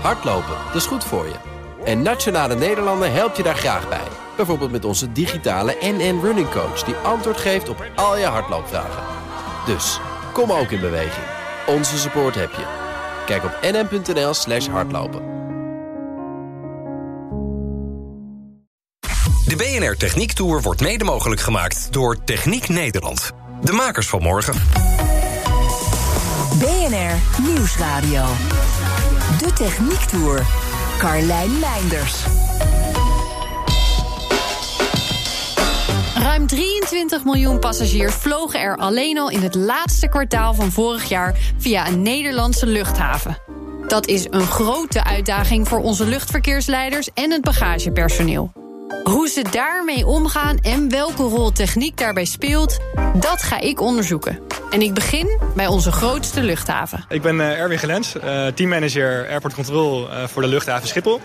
Hardlopen, 0.00 0.56
dat 0.66 0.74
is 0.74 0.86
goed 0.86 1.04
voor 1.04 1.26
je. 1.26 1.34
En 1.84 2.02
Nationale 2.02 2.54
Nederlanden 2.54 3.12
helpt 3.12 3.36
je 3.36 3.42
daar 3.42 3.56
graag 3.56 3.88
bij. 3.88 4.08
Bijvoorbeeld 4.36 4.70
met 4.70 4.84
onze 4.84 5.12
digitale 5.12 5.76
NN 5.80 6.20
Running 6.22 6.50
Coach... 6.50 6.82
die 6.82 6.94
antwoord 6.94 7.36
geeft 7.36 7.68
op 7.68 7.84
al 7.94 8.18
je 8.18 8.24
hardloopvragen. 8.24 9.02
Dus, 9.66 10.00
kom 10.32 10.52
ook 10.52 10.70
in 10.70 10.80
beweging. 10.80 11.26
Onze 11.66 11.98
support 11.98 12.34
heb 12.34 12.50
je. 12.50 12.64
Kijk 13.26 13.44
op 13.44 13.58
nn.nl 13.62 14.34
slash 14.34 14.66
hardlopen. 14.66 15.34
De 19.46 19.56
BNR 19.56 19.96
Techniek 19.96 20.32
Tour 20.32 20.62
wordt 20.62 20.80
mede 20.80 21.04
mogelijk 21.04 21.40
gemaakt 21.40 21.88
door 21.90 22.24
Techniek 22.24 22.68
Nederland. 22.68 23.32
De 23.62 23.72
makers 23.72 24.08
van 24.08 24.22
morgen. 24.22 24.54
BNR 26.58 27.42
Nieuwsradio. 27.42 28.24
De 29.26 29.52
Techniek 29.54 30.00
Tour. 30.00 30.46
Carlijn 30.98 31.58
Meinders. 31.58 32.24
Ruim 36.14 36.46
23 36.46 37.24
miljoen 37.24 37.58
passagiers 37.58 38.14
vlogen 38.14 38.60
er 38.60 38.76
alleen 38.76 39.18
al 39.18 39.30
in 39.30 39.42
het 39.42 39.54
laatste 39.54 40.08
kwartaal 40.08 40.54
van 40.54 40.72
vorig 40.72 41.04
jaar 41.08 41.38
via 41.58 41.88
een 41.88 42.02
Nederlandse 42.02 42.66
luchthaven. 42.66 43.38
Dat 43.88 44.06
is 44.06 44.26
een 44.30 44.46
grote 44.46 45.04
uitdaging 45.04 45.68
voor 45.68 45.80
onze 45.80 46.04
luchtverkeersleiders 46.04 47.08
en 47.14 47.30
het 47.30 47.42
bagagepersoneel. 47.42 48.65
Hoe 49.04 49.28
ze 49.28 49.44
daarmee 49.50 50.06
omgaan 50.06 50.58
en 50.62 50.90
welke 50.90 51.22
rol 51.22 51.52
techniek 51.52 51.96
daarbij 51.96 52.24
speelt, 52.24 52.78
dat 53.14 53.42
ga 53.42 53.60
ik 53.60 53.80
onderzoeken. 53.80 54.38
En 54.70 54.82
ik 54.82 54.94
begin 54.94 55.40
bij 55.54 55.66
onze 55.66 55.92
grootste 55.92 56.42
luchthaven. 56.42 57.04
Ik 57.08 57.22
ben 57.22 57.36
uh, 57.36 57.60
Erwin 57.60 57.78
Gelens, 57.78 58.16
uh, 58.16 58.46
teammanager 58.46 59.28
Airport 59.28 59.54
Control 59.54 60.08
uh, 60.08 60.24
voor 60.24 60.42
de 60.42 60.48
luchthaven 60.48 60.88
Schiphol. 60.88 61.20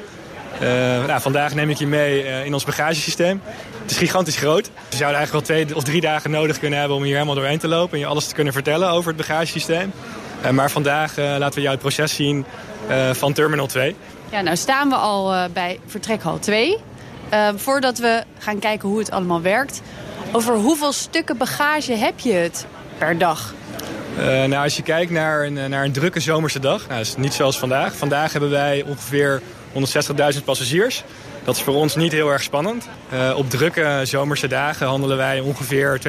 Nou, 1.08 1.22
vandaag 1.22 1.56
neem 1.56 1.70
ik 1.70 1.78
je 1.78 1.88
mee 1.88 2.44
in 2.45 2.53
ons 2.53 2.64
bagagesysteem. 2.64 3.42
Het 3.81 3.92
is 3.92 3.98
gigantisch 3.98 4.38
groot. 4.38 4.66
We 4.90 4.96
zouden 4.96 5.18
eigenlijk 5.18 5.48
wel 5.48 5.58
twee 5.58 5.75
of 5.75 5.84
drie 5.84 6.02
dagen 6.02 6.31
nodig 6.31 6.59
kunnen 6.59 6.80
hebben 6.80 6.98
om 6.98 7.03
hier 7.03 7.14
helemaal 7.14 7.36
doorheen 7.36 7.59
te 7.59 7.68
lopen 7.68 7.94
en 7.94 8.00
je 8.00 8.06
alles 8.06 8.28
te 8.28 8.34
kunnen 8.34 8.53
vertellen 8.53 8.90
over 8.90 9.08
het 9.08 9.18
bagagesysteem. 9.18 9.92
maar 10.52 10.72
vandaag 10.72 11.18
laten 11.18 11.56
we 11.56 11.62
jou 11.62 11.72
het 11.72 11.80
proces 11.80 12.16
zien 12.16 12.46
van 13.12 13.34
Terminal 13.34 13.68
2. 13.68 13.96
Ja, 14.31 14.42
nou 14.42 14.58
staan 14.58 14.90
we 14.90 14.96
al 14.96 15.50
bij 15.53 15.80
vertrekhal 15.86 16.40
2. 16.40 16.78
Uh, 17.34 17.50
voordat 17.56 17.98
we 17.98 18.24
gaan 18.38 18.60
kijken 18.60 18.90
hoe 18.90 19.00
het 19.00 19.12
allemaal 19.12 19.42
werkt. 19.42 19.82
Over 20.32 20.56
hoeveel 20.56 20.92
stukken 20.92 21.38
bagage 21.38 21.94
heb 21.94 22.20
je 22.20 22.34
het 22.34 22.66
per 22.98 23.18
dag? 23.18 23.54
Uh, 24.18 24.26
nou, 24.26 24.64
als 24.64 24.76
je 24.76 24.84
kijkt 24.84 25.12
naar 25.12 25.46
een, 25.46 25.70
naar 25.70 25.84
een 25.84 25.92
drukke 25.92 26.20
zomerse 26.20 26.59
dag, 26.59 26.88
nou, 26.88 26.98
dat 26.98 27.08
is 27.08 27.16
niet 27.16 27.34
zoals 27.34 27.59
vandaag. 27.59 27.96
Vandaag 27.96 28.32
hebben 28.32 28.50
wij 28.50 28.84
ongeveer 28.88 29.42
160.000 29.74 30.44
passagiers. 30.44 31.04
Dat 31.44 31.56
is 31.56 31.62
voor 31.62 31.76
ons 31.76 31.96
niet 31.96 32.12
heel 32.12 32.32
erg 32.32 32.44
spannend. 32.44 32.88
Uh, 33.14 33.34
op 33.38 33.50
drukke 33.50 34.02
zomerse 34.04 34.48
dagen 34.48 34.88
handelen 34.88 35.18
wij 35.18 35.40
ongeveer 35.40 36.00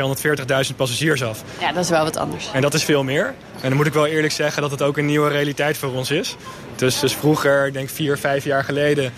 240.000 0.71 0.77
passagiers 0.77 1.23
af. 1.23 1.43
Ja, 1.61 1.73
dat 1.73 1.85
is 1.85 1.91
wel 1.91 2.05
wat 2.05 2.17
anders. 2.17 2.51
En 2.53 2.63
dat 2.63 2.75
is 2.75 2.85
veel 2.85 3.03
meer. 3.03 3.35
En 3.61 3.69
dan 3.69 3.77
moet 3.77 3.87
ik 3.87 3.93
wel 3.93 4.07
eerlijk 4.07 4.33
zeggen 4.33 4.63
dat 4.63 4.71
het 4.71 4.83
ook 4.83 4.97
een 4.97 5.07
nieuwe 5.07 5.29
realiteit 5.29 5.77
voor 5.77 5.93
ons 5.93 6.11
is. 6.11 6.37
Dus, 6.77 7.01
dus 7.01 7.15
vroeger, 7.15 7.67
ik 7.67 7.73
denk 7.73 7.89
vier, 7.89 8.19
vijf 8.19 8.45
jaar 8.45 8.65
geleden, 8.65 9.13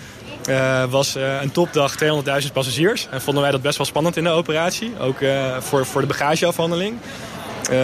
uh, 0.49 0.83
was 0.83 1.15
uh, 1.15 1.41
een 1.41 1.51
topdag 1.51 1.95
200.000 2.03 2.51
passagiers. 2.53 3.07
En 3.11 3.21
vonden 3.21 3.43
wij 3.43 3.51
dat 3.51 3.61
best 3.61 3.77
wel 3.77 3.85
spannend 3.85 4.17
in 4.17 4.23
de 4.23 4.29
operatie. 4.29 4.99
Ook 4.99 5.19
uh, 5.19 5.59
voor, 5.59 5.85
voor 5.85 6.01
de 6.01 6.07
bagageafhandeling. 6.07 6.97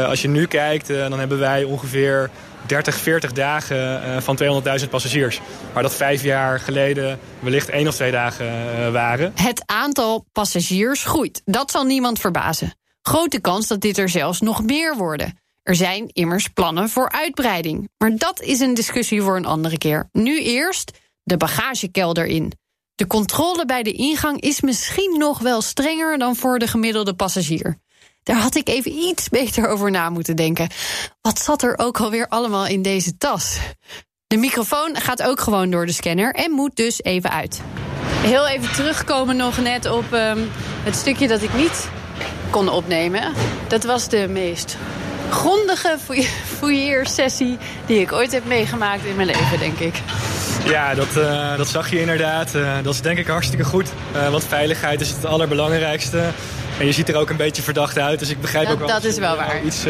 als 0.05 0.21
je 0.21 0.27
nu 0.27 0.45
kijkt, 0.45 0.87
dan 0.87 1.19
hebben 1.19 1.39
wij 1.39 1.63
ongeveer 1.63 2.29
30, 2.65 2.95
40 2.95 3.31
dagen 3.31 4.23
van 4.23 4.39
200.000 4.81 4.89
passagiers. 4.89 5.41
Maar 5.73 5.83
dat 5.83 5.95
vijf 5.95 6.23
jaar 6.23 6.59
geleden 6.59 7.19
wellicht 7.39 7.69
één 7.69 7.87
of 7.87 7.95
twee 7.95 8.11
dagen 8.11 8.91
waren. 8.91 9.31
Het 9.35 9.63
aantal 9.65 10.25
passagiers 10.31 11.03
groeit. 11.03 11.41
Dat 11.45 11.71
zal 11.71 11.83
niemand 11.83 12.19
verbazen. 12.19 12.73
Grote 13.01 13.39
kans 13.39 13.67
dat 13.67 13.81
dit 13.81 13.97
er 13.97 14.09
zelfs 14.09 14.41
nog 14.41 14.63
meer 14.63 14.95
worden. 14.95 15.39
Er 15.63 15.75
zijn 15.75 16.09
immers 16.13 16.47
plannen 16.47 16.89
voor 16.89 17.09
uitbreiding. 17.09 17.89
Maar 17.97 18.15
dat 18.17 18.41
is 18.41 18.59
een 18.59 18.73
discussie 18.73 19.21
voor 19.21 19.35
een 19.35 19.45
andere 19.45 19.77
keer. 19.77 20.09
Nu 20.11 20.41
eerst 20.41 20.91
de 21.23 21.37
bagagekelder 21.37 22.25
in. 22.25 22.51
De 22.95 23.07
controle 23.07 23.65
bij 23.65 23.83
de 23.83 23.91
ingang 23.91 24.41
is 24.41 24.61
misschien 24.61 25.15
nog 25.17 25.39
wel 25.39 25.61
strenger 25.61 26.17
dan 26.17 26.35
voor 26.35 26.59
de 26.59 26.67
gemiddelde 26.67 27.13
passagier. 27.13 27.77
Daar 28.23 28.37
had 28.37 28.55
ik 28.55 28.69
even 28.69 28.91
iets 28.91 29.29
beter 29.29 29.67
over 29.67 29.91
na 29.91 30.09
moeten 30.09 30.35
denken. 30.35 30.69
Wat 31.21 31.39
zat 31.39 31.61
er 31.63 31.77
ook 31.77 31.99
alweer 31.99 32.27
allemaal 32.27 32.65
in 32.65 32.81
deze 32.81 33.17
tas? 33.17 33.57
De 34.27 34.37
microfoon 34.37 34.95
gaat 34.95 35.23
ook 35.23 35.39
gewoon 35.39 35.69
door 35.69 35.85
de 35.85 35.91
scanner 35.91 36.33
en 36.33 36.51
moet 36.51 36.75
dus 36.75 37.03
even 37.03 37.31
uit. 37.31 37.61
Heel 38.03 38.47
even 38.47 38.73
terugkomen 38.73 39.35
nog 39.35 39.57
net 39.57 39.91
op 39.91 40.13
um, 40.13 40.49
het 40.83 40.95
stukje 40.95 41.27
dat 41.27 41.41
ik 41.41 41.53
niet 41.53 41.89
kon 42.49 42.69
opnemen. 42.69 43.33
Dat 43.67 43.83
was 43.83 44.09
de 44.09 44.27
meest 44.29 44.77
grondige 45.31 45.97
fouilleersessie 46.57 47.57
die 47.85 47.99
ik 47.99 48.11
ooit 48.11 48.31
heb 48.31 48.45
meegemaakt 48.45 49.05
in 49.05 49.15
mijn 49.15 49.27
leven, 49.27 49.59
denk 49.59 49.77
ik. 49.77 49.93
Ja, 50.65 50.93
dat, 50.93 51.17
uh, 51.17 51.57
dat 51.57 51.67
zag 51.67 51.89
je 51.89 51.99
inderdaad. 51.99 52.55
Uh, 52.55 52.83
dat 52.83 52.93
is 52.93 53.01
denk 53.01 53.17
ik 53.17 53.27
hartstikke 53.27 53.63
goed. 53.63 53.89
Uh, 54.15 54.29
want 54.29 54.43
veiligheid 54.43 55.01
is 55.01 55.09
het 55.09 55.25
allerbelangrijkste. 55.25 56.29
En 56.79 56.85
je 56.85 56.91
ziet 56.91 57.09
er 57.09 57.15
ook 57.15 57.29
een 57.29 57.37
beetje 57.37 57.61
verdacht 57.61 57.97
uit. 57.97 58.19
Dus 58.19 58.29
ik 58.29 58.41
begrijp 58.41 58.65
dat, 58.65 58.73
ook 58.73 58.79
wel... 58.79 58.87
Dat 58.87 59.03
is 59.03 59.17
wel 59.17 59.35
waar. 59.35 59.63
Iets, 59.63 59.83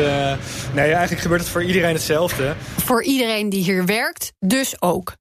nee, 0.74 0.92
eigenlijk 0.92 1.22
gebeurt 1.22 1.42
het 1.42 1.50
voor 1.50 1.64
iedereen 1.64 1.94
hetzelfde. 1.94 2.56
Voor 2.84 3.04
iedereen 3.04 3.50
die 3.50 3.64
hier 3.64 3.86
werkt, 3.86 4.34
dus 4.40 4.82
ook. 4.82 5.14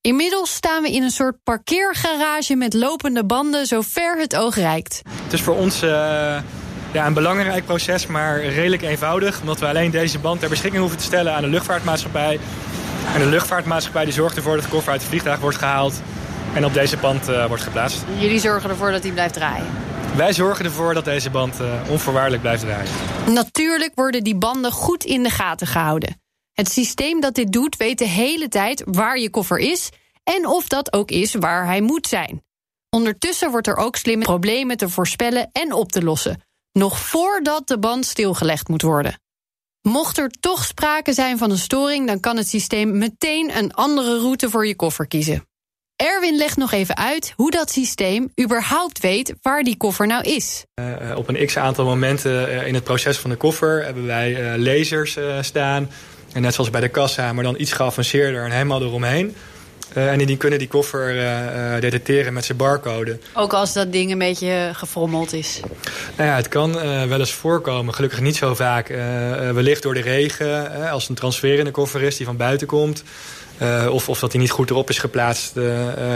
Inmiddels 0.00 0.54
staan 0.54 0.82
we 0.82 0.92
in 0.92 1.02
een 1.02 1.10
soort 1.10 1.36
parkeergarage 1.44 2.56
met 2.56 2.74
lopende 2.74 3.24
banden... 3.24 3.66
zo 3.66 3.80
ver 3.80 4.18
het 4.18 4.36
oog 4.36 4.54
reikt. 4.54 5.02
Het 5.24 5.32
is 5.32 5.40
voor 5.40 5.56
ons 5.56 5.82
ja, 6.92 7.06
een 7.06 7.14
belangrijk 7.14 7.64
proces, 7.64 8.06
maar 8.06 8.44
redelijk 8.44 8.82
eenvoudig. 8.82 9.40
Omdat 9.40 9.58
we 9.58 9.66
alleen 9.66 9.90
deze 9.90 10.18
band 10.18 10.40
ter 10.40 10.48
beschikking 10.48 10.80
hoeven 10.80 10.98
te 10.98 11.04
stellen 11.04 11.34
aan 11.34 11.42
de 11.42 11.48
luchtvaartmaatschappij. 11.48 12.40
En 13.14 13.20
de 13.20 13.26
luchtvaartmaatschappij 13.26 14.04
die 14.04 14.12
zorgt 14.12 14.36
ervoor 14.36 14.54
dat 14.54 14.64
de 14.64 14.70
koffer 14.70 14.92
uit 14.92 15.00
het 15.00 15.10
vliegtuig 15.10 15.38
wordt 15.38 15.56
gehaald 15.56 16.02
en 16.54 16.64
op 16.64 16.74
deze 16.74 16.96
band 16.96 17.28
uh, 17.28 17.46
wordt 17.46 17.62
geplaatst. 17.62 18.04
Jullie 18.18 18.38
zorgen 18.38 18.70
ervoor 18.70 18.90
dat 18.90 19.02
die 19.02 19.12
blijft 19.12 19.34
draaien? 19.34 19.66
Wij 20.16 20.32
zorgen 20.32 20.64
ervoor 20.64 20.94
dat 20.94 21.04
deze 21.04 21.30
band 21.30 21.60
uh, 21.60 21.72
onvoorwaardelijk 21.88 22.42
blijft 22.42 22.62
draaien. 22.62 22.90
Natuurlijk 23.26 23.92
worden 23.94 24.24
die 24.24 24.36
banden 24.36 24.72
goed 24.72 25.04
in 25.04 25.22
de 25.22 25.30
gaten 25.30 25.66
gehouden. 25.66 26.20
Het 26.52 26.68
systeem 26.68 27.20
dat 27.20 27.34
dit 27.34 27.52
doet 27.52 27.76
weet 27.76 27.98
de 27.98 28.08
hele 28.08 28.48
tijd 28.48 28.82
waar 28.86 29.18
je 29.18 29.30
koffer 29.30 29.58
is... 29.58 29.88
en 30.24 30.46
of 30.46 30.68
dat 30.68 30.92
ook 30.92 31.10
is 31.10 31.34
waar 31.34 31.66
hij 31.66 31.80
moet 31.80 32.06
zijn. 32.06 32.42
Ondertussen 32.90 33.50
wordt 33.50 33.66
er 33.66 33.76
ook 33.76 33.96
slim 33.96 34.20
problemen 34.20 34.76
te 34.76 34.88
voorspellen 34.88 35.48
en 35.52 35.72
op 35.72 35.92
te 35.92 36.02
lossen 36.02 36.42
nog 36.72 36.98
voordat 36.98 37.68
de 37.68 37.78
band 37.78 38.06
stilgelegd 38.06 38.68
moet 38.68 38.82
worden. 38.82 39.20
Mocht 39.80 40.18
er 40.18 40.30
toch 40.40 40.64
sprake 40.64 41.12
zijn 41.12 41.38
van 41.38 41.50
een 41.50 41.58
storing, 41.58 42.06
dan 42.06 42.20
kan 42.20 42.36
het 42.36 42.48
systeem 42.48 42.98
meteen 42.98 43.56
een 43.56 43.74
andere 43.74 44.18
route 44.18 44.50
voor 44.50 44.66
je 44.66 44.76
koffer 44.76 45.06
kiezen. 45.06 45.46
Erwin 45.96 46.36
legt 46.36 46.56
nog 46.56 46.72
even 46.72 46.96
uit 46.96 47.32
hoe 47.36 47.50
dat 47.50 47.70
systeem 47.70 48.32
überhaupt 48.40 49.00
weet 49.00 49.34
waar 49.42 49.62
die 49.62 49.76
koffer 49.76 50.06
nou 50.06 50.22
is. 50.22 50.64
Uh, 50.80 51.16
op 51.16 51.28
een 51.28 51.46
x 51.46 51.56
aantal 51.56 51.84
momenten 51.84 52.48
uh, 52.48 52.66
in 52.66 52.74
het 52.74 52.84
proces 52.84 53.18
van 53.18 53.30
de 53.30 53.36
koffer 53.36 53.84
hebben 53.84 54.06
wij 54.06 54.58
lasers 54.58 55.18
staan. 55.40 55.90
En 56.32 56.42
net 56.42 56.54
zoals 56.54 56.70
bij 56.70 56.80
de 56.80 56.88
kassa, 56.88 57.32
maar 57.32 57.44
dan 57.44 57.60
iets 57.60 57.72
geavanceerder 57.72 58.44
en 58.44 58.50
helemaal 58.50 58.82
eromheen. 58.82 59.34
Uh, 59.96 60.12
en 60.12 60.18
die 60.18 60.36
kunnen 60.36 60.58
die 60.58 60.68
koffer 60.68 61.16
uh, 61.16 61.80
detecteren 61.80 62.32
met 62.32 62.44
zijn 62.44 62.58
barcode. 62.58 63.18
Ook 63.34 63.52
als 63.52 63.72
dat 63.72 63.92
ding 63.92 64.10
een 64.10 64.18
beetje 64.18 64.70
gefrommeld 64.72 65.32
is? 65.32 65.60
Nou 66.16 66.28
ja, 66.28 66.36
het 66.36 66.48
kan 66.48 66.72
wel 67.08 67.18
eens 67.18 67.32
voorkomen. 67.32 67.94
Gelukkig 67.94 68.20
niet 68.20 68.36
zo 68.36 68.54
vaak. 68.54 68.88
wellicht 69.52 69.82
door 69.82 69.94
de 69.94 70.00
regen, 70.00 70.90
als 70.90 71.08
een 71.08 71.14
transferende 71.14 71.70
koffer 71.70 72.02
is 72.02 72.16
die 72.16 72.26
van 72.26 72.36
buiten 72.36 72.66
komt. 72.66 73.02
of, 73.90 74.08
of 74.08 74.18
dat 74.20 74.32
hij 74.32 74.40
niet 74.40 74.50
goed 74.50 74.70
erop 74.70 74.88
is 74.88 74.98
geplaatst 74.98 75.54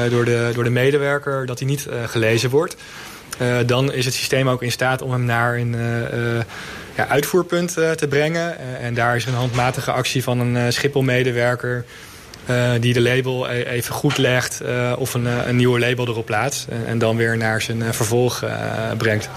door, 0.09 0.25
de, 0.25 0.51
door 0.55 0.65
de 0.65 0.71
medewerker. 0.71 1.47
Dat 1.47 1.59
hij 1.59 1.69
niet 1.69 1.87
gelezen 2.07 2.51
wordt. 2.51 2.77
dan 3.67 3.93
is 3.93 4.05
het 4.05 4.15
systeem 4.15 4.49
ook 4.49 4.63
in 4.63 4.73
staat 4.73 5.03
om 5.03 5.11
hem 5.11 5.25
naar 5.25 5.57
een 5.57 5.77
ja, 6.97 7.09
uitvoerpunt 7.09 7.73
te 7.73 8.07
brengen. 8.09 8.59
en 8.81 8.95
daar 8.95 9.17
is 9.17 9.25
een 9.25 9.35
handmatige 9.35 9.93
actie 9.93 10.23
van 10.23 10.41
een 10.41 10.73
Schiphol-medewerker... 10.73 11.85
Uh, 12.51 12.73
die 12.81 12.93
de 12.93 13.01
label 13.01 13.51
e- 13.51 13.63
even 13.63 13.95
goed 13.95 14.19
legt 14.19 14.61
uh, 14.63 14.93
of 14.99 15.15
een, 15.15 15.25
uh, 15.25 15.47
een 15.47 15.57
nieuwe 15.57 15.79
label 15.79 16.09
erop 16.09 16.27
plaatst. 16.27 16.67
En, 16.87 16.99
dan 16.99 17.17
weer 17.17 17.37
naar 17.37 17.63
zijn 17.63 17.95
vervolg 17.95 18.45
brengt. 18.97 19.29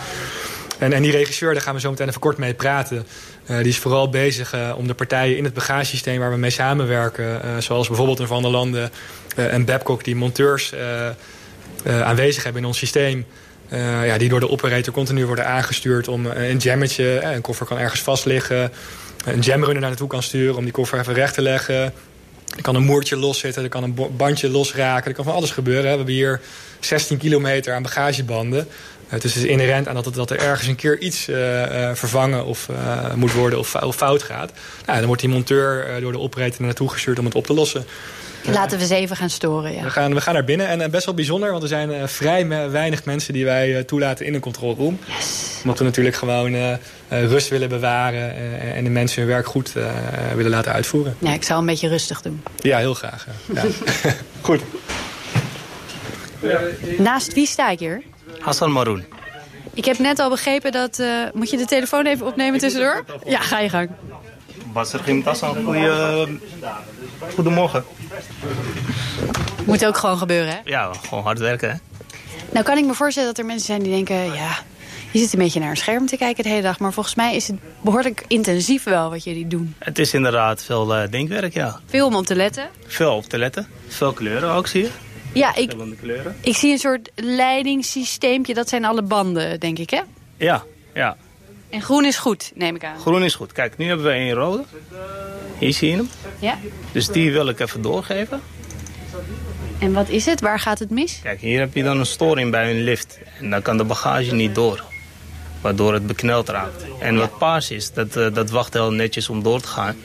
En, 0.80 0.94
en 0.94 1.02
die 1.02 1.12
regisseur, 1.12 1.54
daar 1.54 1.62
gaan 1.62 1.74
we 1.74 1.80
zo 1.80 1.90
meteen 1.90 2.08
even 2.08 2.20
kort 2.20 2.38
mee 2.38 2.54
praten. 2.54 3.06
die 3.46 3.68
is 3.68 3.78
vooral 3.78 4.10
bezig 4.10 4.56
om 4.76 4.88
de 4.88 4.94
partijen 4.94 5.38
in 5.38 5.44
het 5.44 5.54
bagagesysteem 5.54 6.20
waar 6.20 6.32
we 6.32 6.38
mee 6.38 6.50
samenwerken... 6.50 7.64
zoals 7.64 7.88
bijvoorbeeld 7.88 8.20
in 8.20 8.28
Van 8.28 8.42
der 8.42 8.52
Landen 8.52 8.92
en 9.36 9.66
Babcock... 9.66 10.04
die 10.04 10.16
monteurs 10.16 10.74
aanwezig 11.86 12.44
hebben 12.44 12.62
in 12.62 12.68
ons 12.68 12.78
systeem... 12.78 13.26
ja, 14.04 14.18
die 14.18 14.30
door 14.30 14.40
de 14.40 14.50
operator 14.50 14.94
continu 14.94 15.26
worden 15.26 15.46
aangestuurd 15.46 16.08
om 16.08 16.26
een 16.26 16.58
jammetje... 16.58 17.22
een 17.22 17.42
koffer 17.42 17.66
kan 17.66 17.78
ergens 17.78 18.02
vast 18.02 18.26
liggen... 18.26 18.72
een 19.26 19.40
jamrunner 19.40 19.80
naar 19.80 19.90
naartoe 19.90 20.08
kan 20.08 20.24
sturen 20.24 20.58
om 20.58 20.64
die 20.64 20.74
koffer 20.74 21.00
even 21.00 21.14
recht 21.14 21.34
te 21.34 21.42
leggen 21.42 21.94
Er 22.56 22.62
kan 22.62 22.76
een 22.76 22.84
moertje 22.84 23.16
loszitten, 23.16 23.64
er 23.64 23.70
kan 23.70 23.84
een 23.84 23.98
bandje 24.18 24.50
losraken. 24.50 25.10
Er 25.10 25.16
kan 25.16 25.26
van 25.26 25.34
alles 25.34 25.52
gebeuren. 25.52 25.84
We 25.84 25.88
hebben 25.88 26.08
hier 26.08 26.42
16 26.80 27.18
kilometer 27.18 27.74
aan 27.74 27.84
bagagebanden. 27.84 28.68
Het 29.10 29.24
is 29.24 29.34
dus 29.34 29.44
inherent 29.44 29.88
aan 29.88 29.96
dat, 29.96 30.06
het, 30.06 30.14
dat 30.14 30.30
er 30.30 30.40
ergens 30.40 30.68
een 30.68 30.76
keer 30.76 31.00
iets 31.00 31.24
vervangen 31.94 32.46
of, 32.46 32.68
moet 33.16 33.34
worden 33.34 33.60
of, 33.60 33.76
fout 33.96 34.24
gaat. 34.24 34.52
Nou, 34.86 34.98
dan 34.98 35.08
wordt 35.08 35.22
die 35.22 35.32
monteur 35.32 36.02
door 36.02 36.12
de 36.12 36.20
operator 36.20 36.66
naartoe 36.66 36.90
gestuurd 36.90 37.20
om 37.20 37.26
het 37.26 37.36
op 37.36 37.46
te 37.46 37.54
lossen. 37.54 37.86
Laten 38.44 38.78
we 38.78 38.84
eens 38.84 38.94
even 38.94 39.16
gaan 39.16 39.30
storen. 39.30 39.74
Ja. 39.74 39.84
We, 39.84 39.90
gaan, 39.90 40.14
we 40.14 40.22
gaan 40.22 40.34
naar 40.34 40.44
binnen 40.44 40.68
en 40.68 40.92
best 40.92 41.06
wel 41.06 41.14
bijzonder, 41.14 41.52
want 41.52 41.64
er 41.64 41.70
zijn 41.70 42.10
vrij 42.10 42.48
weinig 42.70 43.06
mensen 43.06 43.34
die 43.34 43.46
wij 43.46 43.84
toelaten 43.84 44.26
in 44.26 44.34
een 44.34 44.40
controlroom. 44.40 45.00
Yes. 45.18 45.60
Omdat 45.62 45.78
we 45.78 45.84
natuurlijk 45.84 46.16
gewoon 46.16 46.78
rust 47.10 47.50
willen 47.50 47.70
bewaren 47.70 48.36
en 48.76 48.84
de 48.84 48.90
mensen 48.90 49.22
hun 49.22 49.32
werk 49.32 49.46
goed 49.46 49.74
willen 50.36 50.52
laten 50.52 50.72
uitvoeren. 50.72 51.16
Ja, 51.20 51.34
ik 51.34 51.44
zou 51.44 51.60
een 51.60 51.66
beetje 51.66 51.88
rustig 51.88 52.22
doen. 52.22 52.44
Ja, 52.58 52.78
heel 52.78 52.94
graag. 52.94 53.28
Ja. 53.54 53.64
goed. 54.42 54.62
Naast 56.98 57.34
wie 57.34 57.48
sta 57.48 57.70
ik 57.70 57.80
hier? 57.80 58.02
Hassan 58.40 58.72
Maroon. 58.72 59.04
Ik 59.74 59.86
heb 59.86 59.98
net 59.98 60.20
al 60.20 60.30
begrepen 60.30 60.72
dat... 60.72 61.00
Uh, 61.00 61.08
moet 61.34 61.50
je 61.50 61.58
de 61.58 61.66
telefoon 61.66 62.06
even 62.06 62.26
opnemen 62.26 62.60
tussendoor? 62.60 63.06
Ja, 63.26 63.40
ga 63.40 63.60
je 63.60 63.70
gang. 63.70 63.90
Basser 64.74 65.00
Gim 65.00 65.22
Hassan, 65.26 65.64
goeie, 65.64 66.28
goedemorgen. 67.34 67.84
Moet 69.66 69.86
ook 69.86 69.98
gewoon 69.98 70.18
gebeuren, 70.18 70.50
hè? 70.50 70.60
Ja, 70.64 70.92
gewoon 71.08 71.24
hard 71.24 71.40
werken, 71.40 71.70
hè? 71.70 71.76
Nou 72.52 72.66
kan 72.66 72.78
ik 72.78 72.86
me 72.86 72.94
voorstellen 72.94 73.30
dat 73.30 73.38
er 73.38 73.46
mensen 73.46 73.66
zijn 73.66 73.84
die 73.84 73.92
denken... 73.92 74.34
ja, 74.34 74.58
je 75.12 75.20
zit 75.20 75.34
een 75.34 75.40
beetje 75.40 75.60
naar 75.60 75.70
een 75.70 75.78
scherm 75.78 76.06
te 76.06 76.18
kijken 76.18 76.44
de 76.44 76.50
hele 76.50 76.62
dag... 76.62 76.80
maar 76.80 76.94
volgens 76.94 77.16
mij 77.16 77.36
is 77.36 77.48
het 77.48 77.58
behoorlijk 77.82 78.26
intensief 78.28 78.84
wel 78.84 79.10
wat 79.10 79.24
jullie 79.24 79.48
doen. 79.48 79.76
Het 79.78 80.00
is 80.00 80.14
inderdaad 80.14 80.64
veel 80.64 80.98
uh, 80.98 81.10
denkwerk, 81.10 81.54
ja. 81.54 81.80
Veel 81.86 82.06
om 82.06 82.16
op 82.16 82.26
te 82.26 82.36
letten? 82.36 82.70
Veel 82.88 83.16
op 83.16 83.26
te 83.26 83.38
letten. 83.38 83.68
Veel 83.88 84.14
kleuren 84.14 84.50
ook, 84.52 84.68
zie 84.68 84.84
je. 84.84 84.90
Ja, 85.34 85.56
ik, 85.56 85.74
ik 86.42 86.56
zie 86.56 86.72
een 86.72 86.78
soort 86.78 87.12
leidingssysteempje. 87.16 88.54
Dat 88.54 88.70
zijn 88.70 88.86
alle 88.86 89.02
banden, 89.02 89.60
denk 89.60 89.80
ik, 89.80 89.90
hè? 89.90 90.02
Ja, 90.38 90.64
ja. 90.94 91.18
En 91.70 91.82
groen 91.82 92.06
is 92.06 92.18
goed, 92.18 92.52
neem 92.56 92.76
ik 92.76 92.84
aan. 92.84 93.00
Groen 93.00 93.24
is 93.24 93.36
goed. 93.36 93.52
Kijk, 93.52 93.78
nu 93.78 93.88
hebben 93.88 94.06
we 94.06 94.14
een 94.14 94.34
rode. 94.34 94.64
Hier 95.58 95.74
zie 95.74 95.90
je 95.90 95.96
hem. 95.96 96.10
Ja. 96.40 96.58
Dus 96.92 97.08
die 97.08 97.32
wil 97.32 97.48
ik 97.48 97.60
even 97.60 97.82
doorgeven. 97.82 98.42
En 99.80 99.94
wat 99.94 100.10
is 100.10 100.26
het? 100.26 100.42
Waar 100.42 100.60
gaat 100.60 100.80
het 100.80 100.90
mis? 100.90 101.20
Kijk, 101.24 101.42
hier 101.42 101.60
heb 101.60 101.74
je 101.74 101.84
dan 101.84 102.00
een 102.00 102.06
storing 102.06 102.52
bij 102.52 102.72
een 102.72 102.84
lift. 102.84 103.20
En 103.40 103.50
dan 103.50 103.62
kan 103.62 103.78
de 103.78 103.84
bagage 103.84 104.34
niet 104.34 104.56
door. 104.56 104.84
Waardoor 105.62 105.94
het 105.94 106.08
bekneld 106.08 106.50
raakt. 106.50 106.86
En 107.00 107.18
wat 107.18 107.38
paars 107.38 107.72
is, 107.72 107.94
dat, 107.94 108.16
uh, 108.16 108.34
dat 108.34 108.50
wacht 108.50 108.74
heel 108.74 108.92
netjes 108.92 109.30
om 109.30 109.44
door 109.44 109.62
te 109.62 109.68
gaan. 109.68 109.96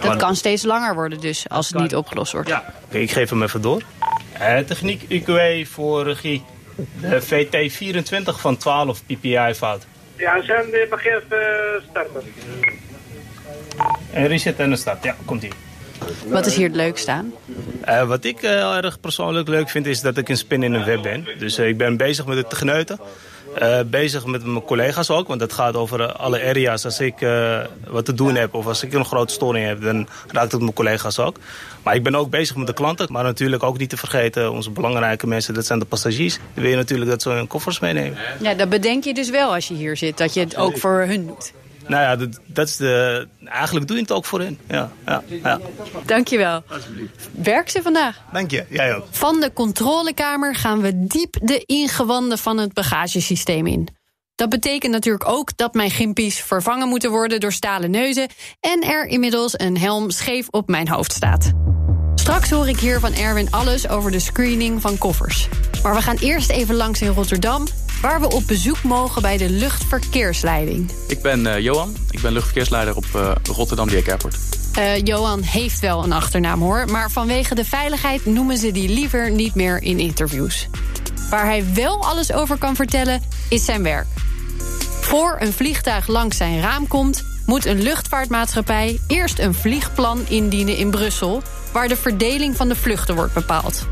Dat 0.00 0.16
kan 0.16 0.36
steeds 0.36 0.62
langer 0.62 0.94
worden 0.94 1.20
dus, 1.20 1.48
als 1.48 1.68
het 1.68 1.78
niet 1.78 1.96
opgelost 1.96 2.32
wordt. 2.32 2.48
Ja, 2.48 2.74
okay, 2.84 3.00
ik 3.00 3.10
geef 3.10 3.30
hem 3.30 3.42
even 3.42 3.60
door. 3.60 3.82
Uh, 4.40 4.58
techniek 4.58 5.02
UQE 5.08 5.66
voor 5.66 6.04
regie. 6.04 6.44
De 7.00 7.22
VT24 7.22 8.40
van 8.40 8.56
12 8.56 9.02
PPI 9.04 9.52
fout. 9.54 9.86
Ja, 10.16 10.42
zijn 10.42 10.70
de 10.70 10.80
even 10.80 11.82
starten. 11.90 12.22
En 14.12 14.26
reset 14.26 14.58
en 14.58 14.70
een 14.70 14.76
start, 14.76 15.04
ja, 15.04 15.16
komt 15.24 15.42
ie. 15.42 15.52
Wat 16.26 16.46
is 16.46 16.56
hier 16.56 16.66
het 16.66 16.76
leukste 16.76 17.10
aan? 17.10 17.32
Uh, 17.88 18.04
wat 18.08 18.24
ik 18.24 18.42
uh, 18.42 18.76
erg 18.76 19.00
persoonlijk 19.00 19.48
leuk 19.48 19.68
vind 19.68 19.86
is 19.86 20.00
dat 20.00 20.16
ik 20.16 20.28
een 20.28 20.36
spin 20.36 20.62
in 20.62 20.74
een 20.74 20.84
web 20.84 21.02
ben. 21.02 21.28
Dus 21.38 21.58
uh, 21.58 21.68
ik 21.68 21.76
ben 21.76 21.96
bezig 21.96 22.26
met 22.26 22.36
het 22.36 22.50
techneuten. 22.50 23.00
Uh, 23.62 23.80
bezig 23.86 24.26
met 24.26 24.44
mijn 24.44 24.64
collega's 24.64 25.10
ook, 25.10 25.28
want 25.28 25.40
het 25.40 25.52
gaat 25.52 25.76
over 25.76 26.12
alle 26.12 26.42
areas. 26.42 26.84
Als 26.84 27.00
ik 27.00 27.20
uh, 27.20 27.60
wat 27.86 28.04
te 28.04 28.14
doen 28.14 28.34
heb 28.34 28.54
of 28.54 28.66
als 28.66 28.82
ik 28.82 28.92
een 28.92 29.04
grote 29.04 29.32
storing 29.32 29.66
heb, 29.66 29.82
dan 29.82 30.08
raakt 30.28 30.52
het 30.52 30.60
mijn 30.60 30.72
collega's 30.72 31.18
ook. 31.18 31.36
Maar 31.82 31.94
ik 31.94 32.02
ben 32.02 32.14
ook 32.14 32.30
bezig 32.30 32.56
met 32.56 32.66
de 32.66 32.72
klanten, 32.72 33.06
maar 33.10 33.24
natuurlijk 33.24 33.62
ook 33.62 33.78
niet 33.78 33.90
te 33.90 33.96
vergeten 33.96 34.52
onze 34.52 34.70
belangrijke 34.70 35.26
mensen, 35.26 35.54
dat 35.54 35.66
zijn 35.66 35.78
de 35.78 35.84
passagiers. 35.84 36.34
Die 36.34 36.62
wil 36.62 36.70
je 36.70 36.76
natuurlijk 36.76 37.10
dat 37.10 37.22
ze 37.22 37.30
hun 37.30 37.46
koffers 37.46 37.78
meenemen. 37.80 38.18
Ja, 38.40 38.54
dat 38.54 38.68
bedenk 38.68 39.04
je 39.04 39.14
dus 39.14 39.30
wel 39.30 39.54
als 39.54 39.68
je 39.68 39.74
hier 39.74 39.96
zit, 39.96 40.18
dat 40.18 40.34
je 40.34 40.40
het 40.40 40.56
ook 40.56 40.78
voor 40.78 41.04
hun 41.06 41.26
doet. 41.26 41.52
Nou 41.88 42.02
ja, 42.02 42.16
dat, 42.16 42.40
dat 42.46 42.68
is 42.68 42.76
de, 42.76 43.28
eigenlijk 43.44 43.86
doe 43.86 43.96
je 43.96 44.02
het 44.02 44.12
ook 44.12 44.24
voor 44.24 44.40
hen. 44.40 44.58
Ja, 44.68 44.90
ja, 45.06 45.22
ja. 45.42 45.60
Dankjewel. 46.06 46.62
Werk 47.30 47.68
ze 47.70 47.82
vandaag. 47.82 48.20
Dank 48.32 48.50
je, 48.50 48.64
jij 48.68 48.94
ook. 48.94 49.06
Van 49.10 49.40
de 49.40 49.52
controlekamer 49.52 50.54
gaan 50.54 50.80
we 50.80 51.06
diep 51.06 51.36
de 51.42 51.62
ingewanden 51.66 52.38
van 52.38 52.58
het 52.58 52.72
bagagesysteem 52.72 53.66
in. 53.66 53.88
Dat 54.34 54.48
betekent 54.48 54.92
natuurlijk 54.92 55.28
ook 55.28 55.56
dat 55.56 55.74
mijn 55.74 55.90
gimpies 55.90 56.40
vervangen 56.40 56.88
moeten 56.88 57.10
worden 57.10 57.40
door 57.40 57.52
stalen 57.52 57.90
neuzen 57.90 58.28
en 58.60 58.82
er 58.82 59.06
inmiddels 59.06 59.58
een 59.58 59.78
helm 59.78 60.10
scheef 60.10 60.48
op 60.50 60.68
mijn 60.68 60.88
hoofd 60.88 61.12
staat. 61.12 61.52
Straks 62.14 62.50
hoor 62.50 62.68
ik 62.68 62.80
hier 62.80 63.00
van 63.00 63.14
Erwin 63.14 63.50
alles 63.50 63.88
over 63.88 64.10
de 64.10 64.18
screening 64.18 64.80
van 64.80 64.98
koffers. 64.98 65.48
Maar 65.82 65.94
we 65.94 66.02
gaan 66.02 66.16
eerst 66.16 66.50
even 66.50 66.74
langs 66.74 67.02
in 67.02 67.08
Rotterdam 67.08 67.66
waar 68.00 68.20
we 68.20 68.30
op 68.30 68.46
bezoek 68.46 68.82
mogen 68.82 69.22
bij 69.22 69.36
de 69.36 69.50
luchtverkeersleiding. 69.50 70.90
Ik 71.06 71.22
ben 71.22 71.40
uh, 71.40 71.58
Johan, 71.58 71.96
ik 72.10 72.20
ben 72.20 72.32
luchtverkeersleider 72.32 72.96
op 72.96 73.04
uh, 73.16 73.32
Rotterdam 73.42 73.88
Dieck 73.88 74.08
Airport. 74.08 74.36
Uh, 74.78 75.02
Johan 75.02 75.42
heeft 75.42 75.80
wel 75.80 76.04
een 76.04 76.12
achternaam 76.12 76.60
hoor, 76.60 76.84
maar 76.90 77.10
vanwege 77.10 77.54
de 77.54 77.64
veiligheid 77.64 78.26
noemen 78.26 78.58
ze 78.58 78.72
die 78.72 78.88
liever 78.88 79.30
niet 79.30 79.54
meer 79.54 79.82
in 79.82 79.98
interviews. 79.98 80.68
Waar 81.30 81.44
hij 81.44 81.64
wel 81.74 82.04
alles 82.04 82.32
over 82.32 82.58
kan 82.58 82.76
vertellen, 82.76 83.22
is 83.48 83.64
zijn 83.64 83.82
werk. 83.82 84.06
Voor 85.00 85.36
een 85.40 85.52
vliegtuig 85.52 86.06
langs 86.06 86.36
zijn 86.36 86.60
raam 86.60 86.86
komt, 86.88 87.24
moet 87.46 87.66
een 87.66 87.82
luchtvaartmaatschappij 87.82 88.98
eerst 89.06 89.38
een 89.38 89.54
vliegplan 89.54 90.24
indienen 90.28 90.76
in 90.76 90.90
Brussel, 90.90 91.42
waar 91.72 91.88
de 91.88 91.96
verdeling 91.96 92.56
van 92.56 92.68
de 92.68 92.76
vluchten 92.76 93.14
wordt 93.14 93.34
bepaald. 93.34 93.86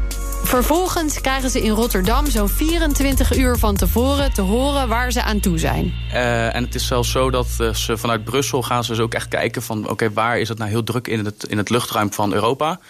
Vervolgens 0.47 1.21
krijgen 1.21 1.51
ze 1.51 1.63
in 1.63 1.71
Rotterdam 1.71 2.27
zo'n 2.27 2.49
24 2.49 3.37
uur 3.37 3.59
van 3.59 3.77
tevoren 3.77 4.33
te 4.33 4.41
horen 4.41 4.89
waar 4.89 5.13
ze 5.13 5.23
aan 5.23 5.41
toe 5.41 5.59
zijn. 5.59 5.95
Uh, 6.13 6.55
en 6.55 6.65
het 6.65 6.75
is 6.75 6.87
zelfs 6.87 7.11
zo 7.11 7.31
dat 7.31 7.47
uh, 7.61 7.75
ze 7.75 7.97
vanuit 7.97 8.25
Brussel 8.25 8.63
gaan 8.63 8.85
ze 8.85 8.91
dus 8.91 9.01
ook 9.01 9.15
echt 9.15 9.29
kijken 9.29 9.63
van... 9.63 9.79
oké, 9.79 9.91
okay, 9.91 10.11
waar 10.11 10.39
is 10.39 10.49
het 10.49 10.59
nou 10.59 10.71
heel 10.71 10.85
druk 10.85 11.09
in 11.09 11.25
het, 11.25 11.45
in 11.45 11.57
het 11.57 11.71
luchtruim 11.71 12.13
van 12.13 12.33
Europa... 12.33 12.81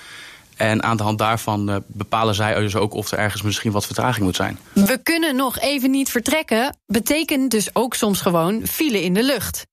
En 0.57 0.83
aan 0.83 0.97
de 0.97 1.03
hand 1.03 1.19
daarvan 1.19 1.71
uh, 1.71 1.77
bepalen 1.87 2.35
zij 2.35 2.55
dus 2.55 2.77
ook 2.77 2.95
of 2.95 3.11
er 3.11 3.19
ergens 3.19 3.43
misschien 3.43 3.73
wat 3.73 3.87
vertraging 3.87 4.25
moet 4.25 4.37
zijn. 4.37 4.59
We 4.73 5.01
kunnen 5.03 5.37
nog 5.37 5.59
even 5.59 5.91
niet 5.91 6.11
vertrekken. 6.11 6.77
Betekent 6.87 7.51
dus 7.51 7.75
ook 7.75 7.95
soms 7.95 8.21
gewoon 8.21 8.67
file 8.67 9.03
in 9.03 9.15
de 9.15 9.23
lucht. 9.23 9.67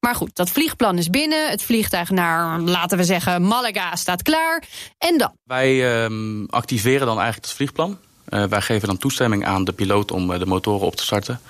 Maar 0.00 0.14
goed, 0.14 0.36
dat 0.36 0.50
vliegplan 0.50 0.98
is 0.98 1.10
binnen. 1.10 1.50
Het 1.50 1.62
vliegtuig 1.62 2.10
naar, 2.10 2.60
laten 2.60 2.98
we 2.98 3.04
zeggen, 3.04 3.42
Malaga 3.42 3.96
staat 3.96 4.22
klaar. 4.22 4.62
En 4.98 5.18
dan? 5.18 5.32
Wij 5.44 6.08
uh, 6.08 6.46
activeren 6.48 7.06
dan 7.06 7.16
eigenlijk 7.16 7.46
het 7.46 7.54
vliegplan. 7.54 7.98
Uh, 8.28 8.44
wij 8.44 8.60
geven 8.60 8.88
dan 8.88 8.96
toestemming 8.96 9.46
aan 9.46 9.64
de 9.64 9.72
piloot 9.72 10.10
om 10.10 10.30
uh, 10.30 10.38
de 10.38 10.46
motoren 10.46 10.86
op 10.86 10.96
te 10.96 11.02
starten. 11.02 11.40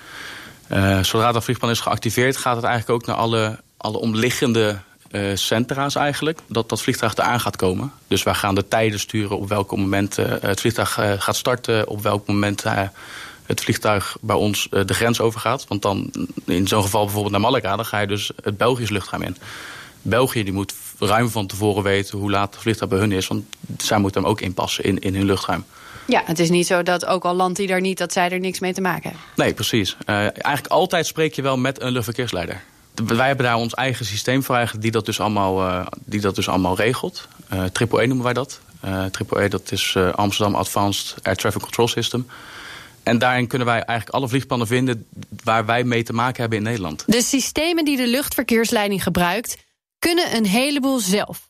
Uh, 0.71 1.03
zodra 1.03 1.31
dat 1.31 1.43
vliegplan 1.43 1.71
is 1.71 1.79
geactiveerd, 1.79 2.37
gaat 2.37 2.55
het 2.55 2.65
eigenlijk 2.65 3.01
ook 3.01 3.07
naar 3.07 3.15
alle, 3.15 3.59
alle 3.77 3.97
omliggende 3.97 4.79
centra's 5.33 5.95
eigenlijk. 5.95 6.39
Dat 6.47 6.69
dat 6.69 6.81
vliegtuig 6.81 7.15
eraan 7.15 7.39
gaat 7.39 7.55
komen. 7.55 7.91
Dus 8.07 8.23
wij 8.23 8.33
gaan 8.33 8.55
de 8.55 8.67
tijden 8.67 8.99
sturen 8.99 9.37
op 9.37 9.49
welk 9.49 9.75
moment 9.75 10.15
het 10.15 10.59
vliegtuig 10.59 10.93
gaat 11.17 11.35
starten. 11.35 11.87
Op 11.87 12.01
welk 12.01 12.27
moment 12.27 12.63
het 13.51 13.61
vliegtuig 13.61 14.17
bij 14.21 14.35
ons 14.35 14.67
de 14.69 14.93
grens 14.93 15.19
overgaat. 15.19 15.67
Want 15.67 15.81
dan 15.81 16.11
in 16.45 16.67
zo'n 16.67 16.81
geval 16.81 17.03
bijvoorbeeld 17.03 17.31
naar 17.31 17.41
Malaga, 17.41 17.75
dan 17.75 17.85
ga 17.85 17.99
je 17.99 18.07
dus 18.07 18.31
het 18.43 18.57
Belgisch 18.57 18.89
luchtruim 18.89 19.23
in. 19.23 19.37
België 20.01 20.43
die 20.43 20.53
moet 20.53 20.73
ruim 20.99 21.29
van 21.29 21.47
tevoren 21.47 21.83
weten 21.83 22.17
hoe 22.17 22.31
laat 22.31 22.53
het 22.53 22.61
vliegtuig 22.61 22.91
bij 22.91 22.99
hun 22.99 23.11
is. 23.11 23.27
Want 23.27 23.43
zij 23.77 23.97
moeten 23.97 24.21
hem 24.21 24.29
ook 24.29 24.41
inpassen 24.41 24.83
in, 24.83 24.99
in 24.99 25.15
hun 25.15 25.25
luchtruim. 25.25 25.65
Ja, 26.05 26.21
het 26.25 26.39
is 26.39 26.49
niet 26.49 26.67
zo 26.67 26.83
dat 26.83 27.05
ook 27.05 27.23
al 27.23 27.33
landt 27.33 27.57
hij 27.57 27.67
daar 27.67 27.81
niet, 27.81 27.97
dat 27.97 28.13
zij 28.13 28.29
er 28.29 28.39
niks 28.39 28.59
mee 28.59 28.73
te 28.73 28.81
maken 28.81 29.03
hebben. 29.03 29.21
Nee, 29.35 29.53
precies. 29.53 29.95
Uh, 30.05 30.15
eigenlijk 30.15 30.67
altijd 30.67 31.05
spreek 31.05 31.33
je 31.33 31.41
wel 31.41 31.57
met 31.57 31.81
een 31.81 31.91
luchtverkeersleider. 31.91 32.61
Wij 33.05 33.27
hebben 33.27 33.45
daar 33.45 33.55
ons 33.55 33.73
eigen 33.73 34.05
systeem 34.05 34.43
voor 34.43 34.55
eigenlijk 34.55 34.83
die 34.83 34.93
dat 34.93 35.05
dus 35.05 35.19
allemaal, 35.19 35.67
uh, 35.67 35.85
die 36.05 36.21
dat 36.21 36.35
dus 36.35 36.49
allemaal 36.49 36.75
regelt. 36.75 37.27
Uh, 37.53 37.63
Triple 37.63 38.01
E 38.03 38.05
noemen 38.05 38.25
wij 38.25 38.33
dat. 38.33 38.59
Triple 39.11 39.43
E 39.43 39.47
dat 39.47 39.71
is 39.71 39.97
Amsterdam 40.15 40.55
Advanced 40.55 41.15
Air 41.21 41.35
Traffic 41.35 41.61
Control 41.61 41.87
System. 41.87 42.27
En 43.03 43.17
daarin 43.17 43.47
kunnen 43.47 43.67
wij 43.67 43.81
eigenlijk 43.81 44.09
alle 44.09 44.27
vliegplannen 44.27 44.67
vinden 44.67 45.07
waar 45.43 45.65
wij 45.65 45.83
mee 45.83 46.03
te 46.03 46.13
maken 46.13 46.41
hebben 46.41 46.57
in 46.57 46.63
Nederland. 46.63 47.03
De 47.07 47.21
systemen 47.21 47.85
die 47.85 47.97
de 47.97 48.07
luchtverkeersleiding 48.07 49.03
gebruikt, 49.03 49.57
kunnen 49.99 50.35
een 50.35 50.45
heleboel 50.45 50.99
zelf. 50.99 51.49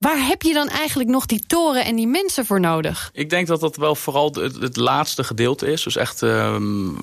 Waar 0.00 0.26
heb 0.26 0.42
je 0.42 0.52
dan 0.52 0.68
eigenlijk 0.68 1.10
nog 1.10 1.26
die 1.26 1.44
toren 1.46 1.84
en 1.84 1.96
die 1.96 2.06
mensen 2.06 2.46
voor 2.46 2.60
nodig? 2.60 3.10
Ik 3.12 3.30
denk 3.30 3.46
dat 3.46 3.60
dat 3.60 3.76
wel 3.76 3.94
vooral 3.94 4.34
het, 4.34 4.54
het 4.60 4.76
laatste 4.76 5.24
gedeelte 5.24 5.66
is. 5.66 5.82
Dus 5.82 5.96
echt 5.96 6.20
um, 6.20 6.98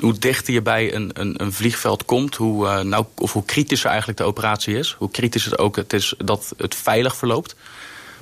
hoe 0.00 0.18
dichter 0.18 0.54
je 0.54 0.62
bij 0.62 0.94
een, 0.94 1.10
een, 1.12 1.42
een 1.42 1.52
vliegveld 1.52 2.04
komt, 2.04 2.34
hoe, 2.34 2.66
uh, 2.66 2.80
nou, 2.80 3.04
of 3.14 3.32
hoe 3.32 3.44
kritischer 3.44 3.88
eigenlijk 3.88 4.18
de 4.18 4.24
operatie 4.24 4.78
is. 4.78 4.94
Hoe 4.98 5.10
kritisch 5.10 5.44
het 5.44 5.58
ook 5.58 5.76
het 5.76 5.92
is 5.92 6.14
dat 6.18 6.54
het 6.56 6.74
veilig 6.74 7.16
verloopt. 7.16 7.54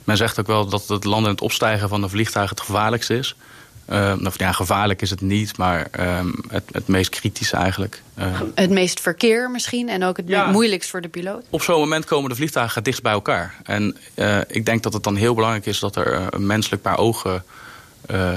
Men 0.04 0.16
zegt 0.16 0.40
ook 0.40 0.46
wel 0.46 0.66
dat 0.66 0.88
het 0.88 1.04
landen 1.04 1.28
en 1.28 1.34
het 1.34 1.44
opstijgen 1.44 1.88
van 1.88 2.02
een 2.02 2.10
vliegtuig 2.10 2.50
het 2.50 2.60
gevaarlijkste 2.60 3.16
is. 3.16 3.36
Uh, 3.90 4.14
of 4.24 4.38
ja, 4.38 4.52
gevaarlijk 4.52 5.02
is 5.02 5.10
het 5.10 5.20
niet, 5.20 5.56
maar 5.56 5.88
ehm, 5.90 6.32
het, 6.48 6.64
het 6.72 6.88
meest 6.88 7.10
kritische 7.10 7.56
eigenlijk. 7.56 8.02
het 8.54 8.70
meest 8.70 9.00
verkeer 9.00 9.50
misschien 9.50 9.88
en 9.88 10.04
ook 10.04 10.16
het 10.16 10.28
ja, 10.28 10.50
moeilijkst 10.50 10.90
voor 10.90 11.00
de 11.00 11.08
piloot? 11.08 11.44
Op 11.50 11.62
zo'n 11.62 11.78
moment 11.78 12.04
komen 12.04 12.30
de 12.30 12.36
vliegtuigen 12.36 12.82
dicht 12.82 13.02
bij 13.02 13.12
elkaar. 13.12 13.54
En 13.62 13.96
ik 14.48 14.66
denk 14.66 14.82
dat 14.82 14.92
het 14.92 15.02
dan 15.02 15.16
heel 15.16 15.34
belangrijk 15.34 15.66
is 15.66 15.78
dat 15.78 15.96
er 15.96 16.34
een 16.34 16.46
menselijk 16.46 16.82
paar 16.82 16.98
ogen 16.98 17.44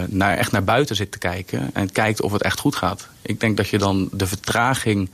naar, 0.07 0.37
echt 0.37 0.51
naar 0.51 0.63
buiten 0.63 0.95
zit 0.95 1.11
te 1.11 1.17
kijken. 1.17 1.69
En 1.73 1.91
kijkt 1.91 2.21
of 2.21 2.31
het 2.31 2.41
echt 2.41 2.59
goed 2.59 2.75
gaat. 2.75 3.07
Ik 3.21 3.39
denk 3.39 3.57
dat 3.57 3.69
je 3.69 3.77
dan 3.77 4.09
de 4.11 4.27
vertraging 4.27 5.09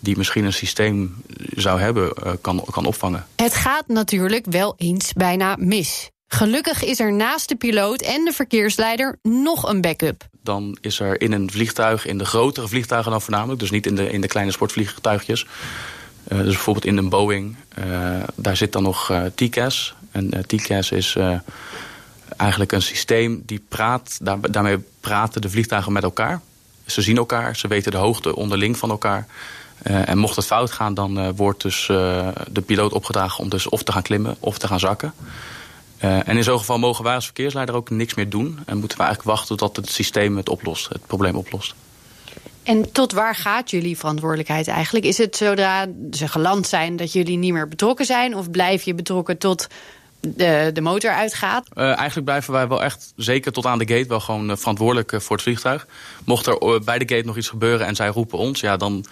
die 0.00 0.16
misschien 0.16 0.44
een 0.44 0.52
systeem 0.52 1.22
zou 1.54 1.80
hebben, 1.80 2.12
kan, 2.40 2.64
kan 2.70 2.86
opvangen. 2.86 3.26
Het 3.36 3.54
gaat 3.54 3.86
natuurlijk 3.86 4.46
wel 4.48 4.74
eens 4.76 5.12
bijna 5.12 5.56
mis. 5.58 6.10
Gelukkig 6.32 6.84
is 6.84 7.00
er 7.00 7.12
naast 7.12 7.48
de 7.48 7.54
piloot 7.54 8.00
en 8.00 8.24
de 8.24 8.32
verkeersleider 8.32 9.18
nog 9.22 9.68
een 9.68 9.80
backup. 9.80 10.28
Dan 10.42 10.78
is 10.80 11.00
er 11.00 11.20
in 11.20 11.32
een 11.32 11.50
vliegtuig, 11.50 12.06
in 12.06 12.18
de 12.18 12.24
grotere 12.24 12.68
vliegtuigen 12.68 13.10
dan 13.10 13.20
voornamelijk... 13.20 13.60
dus 13.60 13.70
niet 13.70 13.86
in 13.86 13.94
de, 13.94 14.10
in 14.10 14.20
de 14.20 14.26
kleine 14.26 14.52
sportvliegtuigjes... 14.52 15.46
Uh, 16.28 16.38
dus 16.38 16.52
bijvoorbeeld 16.52 16.84
in 16.84 16.96
een 16.96 17.08
Boeing, 17.08 17.56
uh, 17.78 18.22
daar 18.34 18.56
zit 18.56 18.72
dan 18.72 18.82
nog 18.82 19.10
uh, 19.10 19.24
TCAS. 19.34 19.94
En 20.10 20.46
TCAS 20.46 20.90
is 20.90 21.16
eigenlijk 22.36 22.72
een 22.72 22.82
systeem 22.82 23.42
die 23.46 23.64
praat... 23.68 24.18
Daar, 24.22 24.50
daarmee 24.50 24.78
praten 25.00 25.40
de 25.40 25.50
vliegtuigen 25.50 25.92
met 25.92 26.02
elkaar. 26.02 26.40
Ze 26.86 27.02
zien 27.02 27.16
elkaar, 27.16 27.56
ze 27.56 27.68
weten 27.68 27.90
de 27.90 27.98
hoogte 27.98 28.36
onderling 28.36 28.76
van 28.76 28.90
elkaar... 28.90 29.26
en 29.82 30.18
mocht 30.18 30.36
het 30.36 30.46
fout 30.46 30.72
gaan, 30.72 30.94
dan 30.94 31.36
wordt 31.36 31.62
dus 31.62 31.86
de 32.50 32.62
piloot 32.66 32.92
opgedragen 32.92 33.44
om 33.44 33.48
dus 33.48 33.68
of 33.68 33.82
te 33.82 33.92
gaan 33.92 34.02
klimmen 34.02 34.36
of 34.40 34.58
te 34.58 34.66
gaan 34.66 34.80
zakken. 34.80 35.14
Uh, 36.04 36.28
en 36.28 36.36
in 36.36 36.44
zo'n 36.44 36.58
geval 36.58 36.78
mogen 36.78 37.04
wij 37.04 37.14
als 37.14 37.24
verkeersleider 37.24 37.74
ook 37.74 37.90
niks 37.90 38.14
meer 38.14 38.28
doen. 38.28 38.58
En 38.66 38.78
moeten 38.78 38.98
we 38.98 39.04
eigenlijk 39.04 39.36
wachten 39.36 39.56
tot 39.56 39.76
het 39.76 39.90
systeem 39.90 40.36
het 40.36 40.48
oplost, 40.48 40.88
het 40.88 41.06
probleem 41.06 41.36
oplost. 41.36 41.74
En 42.62 42.92
tot 42.92 43.12
waar 43.12 43.34
gaat 43.34 43.70
jullie 43.70 43.98
verantwoordelijkheid 43.98 44.68
eigenlijk? 44.68 45.04
Is 45.04 45.18
het 45.18 45.36
zodra 45.36 45.86
ze 46.10 46.28
geland 46.28 46.66
zijn 46.66 46.96
dat 46.96 47.12
jullie 47.12 47.36
niet 47.36 47.52
meer 47.52 47.68
betrokken 47.68 48.06
zijn? 48.06 48.36
Of 48.36 48.50
blijf 48.50 48.82
je 48.82 48.94
betrokken 48.94 49.38
tot 49.38 49.66
de, 50.20 50.70
de 50.72 50.80
motor 50.80 51.10
uitgaat? 51.10 51.66
Uh, 51.74 51.84
eigenlijk 51.84 52.24
blijven 52.24 52.52
wij 52.52 52.68
wel 52.68 52.82
echt, 52.82 53.12
zeker 53.16 53.52
tot 53.52 53.66
aan 53.66 53.78
de 53.78 53.94
gate, 53.94 54.08
wel 54.08 54.20
gewoon 54.20 54.50
uh, 54.50 54.56
verantwoordelijk 54.56 55.14
voor 55.16 55.36
het 55.36 55.44
vliegtuig. 55.44 55.86
Mocht 56.24 56.46
er 56.46 56.80
bij 56.84 56.98
de 56.98 57.14
gate 57.14 57.26
nog 57.26 57.36
iets 57.36 57.48
gebeuren 57.48 57.86
en 57.86 57.94
zij 57.94 58.08
roepen 58.08 58.38
ons, 58.38 58.60
ja, 58.60 58.76
dan 58.76 59.04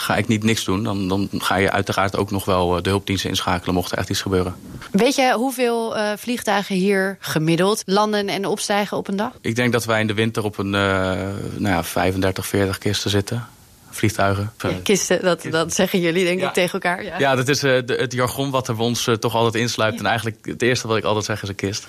ga 0.00 0.16
ik 0.16 0.28
niet 0.28 0.42
niks 0.42 0.64
doen. 0.64 0.84
Dan, 0.84 1.08
dan 1.08 1.28
ga 1.32 1.56
je 1.56 1.70
uiteraard 1.70 2.16
ook 2.16 2.30
nog 2.30 2.44
wel 2.44 2.76
eh, 2.76 2.82
de 2.82 2.88
hulpdiensten 2.88 3.30
inschakelen 3.30 3.74
mocht 3.74 3.92
er 3.92 3.98
echt 3.98 4.10
iets 4.10 4.20
gebeuren. 4.20 4.54
Weet 4.90 5.14
je 5.14 5.32
hoeveel 5.32 5.96
uh, 5.96 6.12
vliegtuigen 6.16 6.74
hier 6.74 7.16
gemiddeld 7.20 7.82
landen 7.86 8.28
en 8.28 8.46
opstijgen 8.46 8.96
op 8.96 9.08
een 9.08 9.16
dag? 9.16 9.32
Ik 9.40 9.56
denk 9.56 9.72
dat 9.72 9.84
wij 9.84 10.00
in 10.00 10.06
de 10.06 10.14
winter 10.14 10.44
op 10.44 10.58
een 10.58 10.66
uh, 10.66 10.72
nou 10.72 11.74
ja, 11.74 11.84
35, 11.84 12.46
40 12.46 12.78
kisten 12.78 13.10
zitten 13.10 13.46
vliegtuigen. 13.90 14.52
kisten, 14.82 15.22
dat, 15.22 15.42
dat 15.50 15.74
zeggen 15.74 16.00
jullie 16.00 16.24
denk 16.24 16.42
ik 16.42 16.52
tegen 16.52 16.72
elkaar. 16.72 17.04
Ja, 17.04 17.18
ja 17.18 17.34
dat 17.34 17.48
is 17.48 17.64
uh, 17.64 17.80
de, 17.86 17.94
het 17.94 18.12
jargon 18.12 18.50
wat 18.50 18.68
er 18.68 18.76
bij 18.76 18.84
ons 18.84 19.06
uh, 19.06 19.14
toch 19.14 19.34
altijd 19.34 19.54
insluipt. 19.54 19.98
En 19.98 20.06
eigenlijk 20.06 20.36
het 20.42 20.62
eerste 20.62 20.88
wat 20.88 20.96
ik 20.96 21.04
altijd 21.04 21.24
zeg 21.24 21.42
is 21.42 21.48
een 21.48 21.54
kist. 21.54 21.86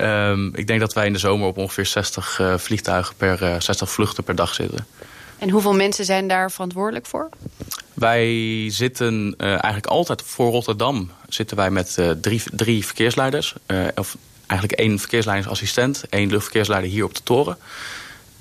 Um, 0.00 0.54
ik 0.54 0.66
denk 0.66 0.80
dat 0.80 0.92
wij 0.92 1.06
in 1.06 1.12
de 1.12 1.18
zomer 1.18 1.46
op 1.46 1.56
ongeveer 1.56 1.86
60 1.86 2.38
uh, 2.38 2.58
vliegtuigen 2.58 3.14
per 3.16 3.62
60 3.62 3.90
vluchten 3.90 4.24
per 4.24 4.34
dag 4.34 4.54
zitten. 4.54 4.86
En 5.38 5.50
hoeveel 5.50 5.74
mensen 5.74 6.04
zijn 6.04 6.28
daar 6.28 6.50
verantwoordelijk 6.50 7.06
voor? 7.06 7.28
Wij 7.98 8.70
zitten 8.70 9.34
uh, 9.38 9.48
eigenlijk 9.48 9.86
altijd 9.86 10.22
voor 10.22 10.50
Rotterdam 10.50 11.10
zitten 11.28 11.56
wij 11.56 11.70
met 11.70 11.96
uh, 11.98 12.10
drie, 12.10 12.42
drie 12.52 12.86
verkeersleiders. 12.86 13.54
Uh, 13.66 13.86
of 13.94 14.16
eigenlijk 14.46 14.80
één 14.80 14.98
verkeersleidersassistent, 14.98 16.04
één 16.10 16.30
luchtverkeersleider 16.30 16.90
hier 16.90 17.04
op 17.04 17.14
de 17.14 17.22
toren. 17.22 17.58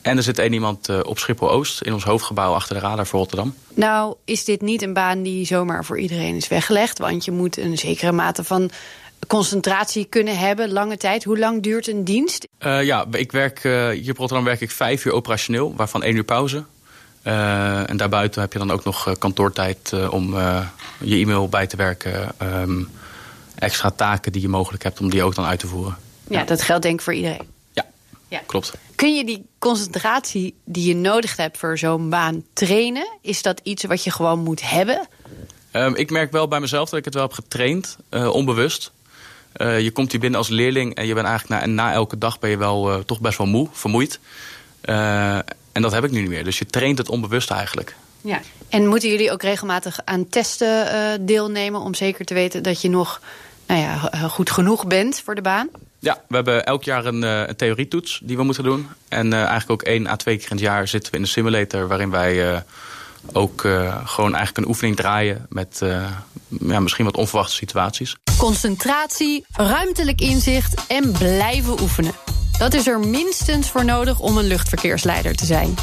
En 0.01 0.17
er 0.17 0.23
zit 0.23 0.39
één 0.39 0.53
iemand 0.53 1.03
op 1.03 1.19
Schiphol-Oost 1.19 1.81
in 1.81 1.93
ons 1.93 2.03
hoofdgebouw 2.03 2.53
achter 2.53 2.75
de 2.75 2.81
radar 2.81 3.07
voor 3.07 3.19
Rotterdam. 3.19 3.55
Nou, 3.73 4.15
is 4.25 4.45
dit 4.45 4.61
niet 4.61 4.81
een 4.81 4.93
baan 4.93 5.21
die 5.23 5.45
zomaar 5.45 5.85
voor 5.85 5.99
iedereen 5.99 6.35
is 6.35 6.47
weggelegd? 6.47 6.99
Want 6.99 7.25
je 7.25 7.31
moet 7.31 7.57
een 7.57 7.77
zekere 7.77 8.11
mate 8.11 8.43
van 8.43 8.69
concentratie 9.27 10.05
kunnen 10.05 10.37
hebben, 10.37 10.71
lange 10.71 10.97
tijd. 10.97 11.23
Hoe 11.23 11.39
lang 11.39 11.63
duurt 11.63 11.87
een 11.87 12.03
dienst? 12.03 12.47
ja, 12.59 13.05
ik 13.11 13.31
werk, 13.31 13.59
hier 13.93 14.11
op 14.11 14.17
Rotterdam 14.17 14.43
werk 14.43 14.61
ik 14.61 14.71
vijf 14.71 15.05
uur 15.05 15.13
operationeel, 15.13 15.73
waarvan 15.75 16.03
één 16.03 16.15
uur 16.15 16.23
pauze. 16.23 16.63
Uh, 17.27 17.89
en 17.89 17.97
daarbuiten 17.97 18.41
heb 18.41 18.53
je 18.53 18.59
dan 18.59 18.71
ook 18.71 18.83
nog 18.83 19.07
uh, 19.07 19.13
kantoortijd 19.19 19.91
uh, 19.93 20.13
om 20.13 20.35
je 20.99 21.15
e-mail 21.15 21.49
bij 21.49 21.67
te 21.67 21.75
werken. 21.75 22.31
Um, 22.41 22.89
extra 23.55 23.89
taken 23.89 24.31
die 24.31 24.41
je 24.41 24.47
mogelijk 24.47 24.83
hebt 24.83 24.99
om 24.99 25.09
die 25.09 25.23
ook 25.23 25.35
dan 25.35 25.45
uit 25.45 25.59
te 25.59 25.67
voeren. 25.67 25.97
Ja, 26.27 26.39
ja. 26.39 26.45
dat 26.45 26.61
geldt 26.61 26.83
denk 26.83 26.95
ik 26.95 27.01
voor 27.01 27.13
iedereen. 27.13 27.47
Ja, 27.71 27.85
ja, 28.27 28.41
klopt. 28.45 28.73
Kun 28.95 29.15
je 29.15 29.25
die 29.25 29.45
concentratie 29.59 30.55
die 30.63 30.87
je 30.87 30.95
nodig 30.95 31.37
hebt 31.37 31.57
voor 31.57 31.77
zo'n 31.77 32.09
baan 32.09 32.43
trainen? 32.53 33.07
Is 33.21 33.41
dat 33.41 33.59
iets 33.63 33.83
wat 33.83 34.03
je 34.03 34.11
gewoon 34.11 34.39
moet 34.39 34.69
hebben? 34.69 35.07
Um, 35.71 35.95
ik 35.95 36.11
merk 36.11 36.31
wel 36.31 36.47
bij 36.47 36.59
mezelf 36.59 36.89
dat 36.89 36.99
ik 36.99 37.05
het 37.05 37.13
wel 37.13 37.23
heb 37.23 37.33
getraind, 37.33 37.97
onbewust. 38.09 38.91
je 39.57 39.91
komt 39.93 40.11
hier 40.11 40.19
binnen 40.19 40.39
als 40.39 40.49
leerling 40.49 40.95
en 40.95 41.07
je 41.07 41.13
bent 41.13 41.27
eigenlijk 41.27 41.61
na, 41.61 41.67
na 41.67 41.93
elke 41.93 42.17
dag 42.17 42.39
ben 42.39 42.49
je 42.49 42.57
wel 42.57 43.03
toch 43.05 43.19
best 43.19 43.37
wel 43.37 43.47
moe, 43.47 43.67
vermoeid. 43.71 44.19
En 45.77 45.83
dat 45.83 45.91
heb 45.91 46.03
ik 46.03 46.11
nu 46.11 46.19
niet 46.19 46.29
meer. 46.29 46.43
Dus 46.43 46.57
je 46.57 46.65
traint 46.65 46.97
het 46.97 47.09
onbewust 47.09 47.51
eigenlijk. 47.51 47.95
Ja. 48.21 48.41
En 48.69 48.87
moeten 48.87 49.09
jullie 49.09 49.31
ook 49.31 49.41
regelmatig 49.41 49.99
aan 50.05 50.29
testen 50.29 50.85
uh, 50.85 50.91
deelnemen... 51.21 51.81
om 51.81 51.93
zeker 51.93 52.25
te 52.25 52.33
weten 52.33 52.63
dat 52.63 52.81
je 52.81 52.89
nog 52.89 53.21
nou 53.67 53.81
ja, 53.81 53.97
goed 54.27 54.51
genoeg 54.51 54.87
bent 54.87 55.21
voor 55.25 55.35
de 55.35 55.41
baan? 55.41 55.69
Ja, 55.99 56.21
we 56.27 56.35
hebben 56.35 56.65
elk 56.65 56.83
jaar 56.83 57.05
een, 57.05 57.23
uh, 57.23 57.47
een 57.47 57.55
theorietoets 57.55 58.19
die 58.23 58.37
we 58.37 58.43
moeten 58.43 58.63
doen. 58.63 58.87
En 59.07 59.27
uh, 59.27 59.33
eigenlijk 59.33 59.71
ook 59.71 59.81
één 59.81 60.07
à 60.07 60.15
twee 60.15 60.37
keer 60.37 60.49
in 60.49 60.55
het 60.55 60.65
jaar 60.65 60.87
zitten 60.87 61.11
we 61.11 61.17
in 61.17 61.23
een 61.23 61.29
simulator... 61.29 61.87
waarin 61.87 62.09
wij 62.09 62.63
ook 63.33 63.61
gewoon 64.03 64.35
eigenlijk 64.35 64.57
een 64.57 64.67
oefening 64.67 64.95
draaien... 64.95 65.45
met 65.49 65.79
ja, 66.59 66.79
misschien 66.79 67.05
wat 67.05 67.17
onverwachte 67.17 67.55
situaties. 67.55 68.15
Concentratie, 68.37 69.45
ruimtelijk 69.51 70.21
inzicht 70.21 70.85
en 70.87 71.11
blijven 71.11 71.81
oefenen. 71.81 72.26
Dat 72.57 72.73
is 72.73 72.87
er 72.87 72.99
minstens 72.99 73.69
voor 73.69 73.85
nodig 73.85 74.19
om 74.19 74.37
een 74.37 74.47
luchtverkeersleider 74.47 75.35
te 75.35 75.45
zijn. 75.45 75.75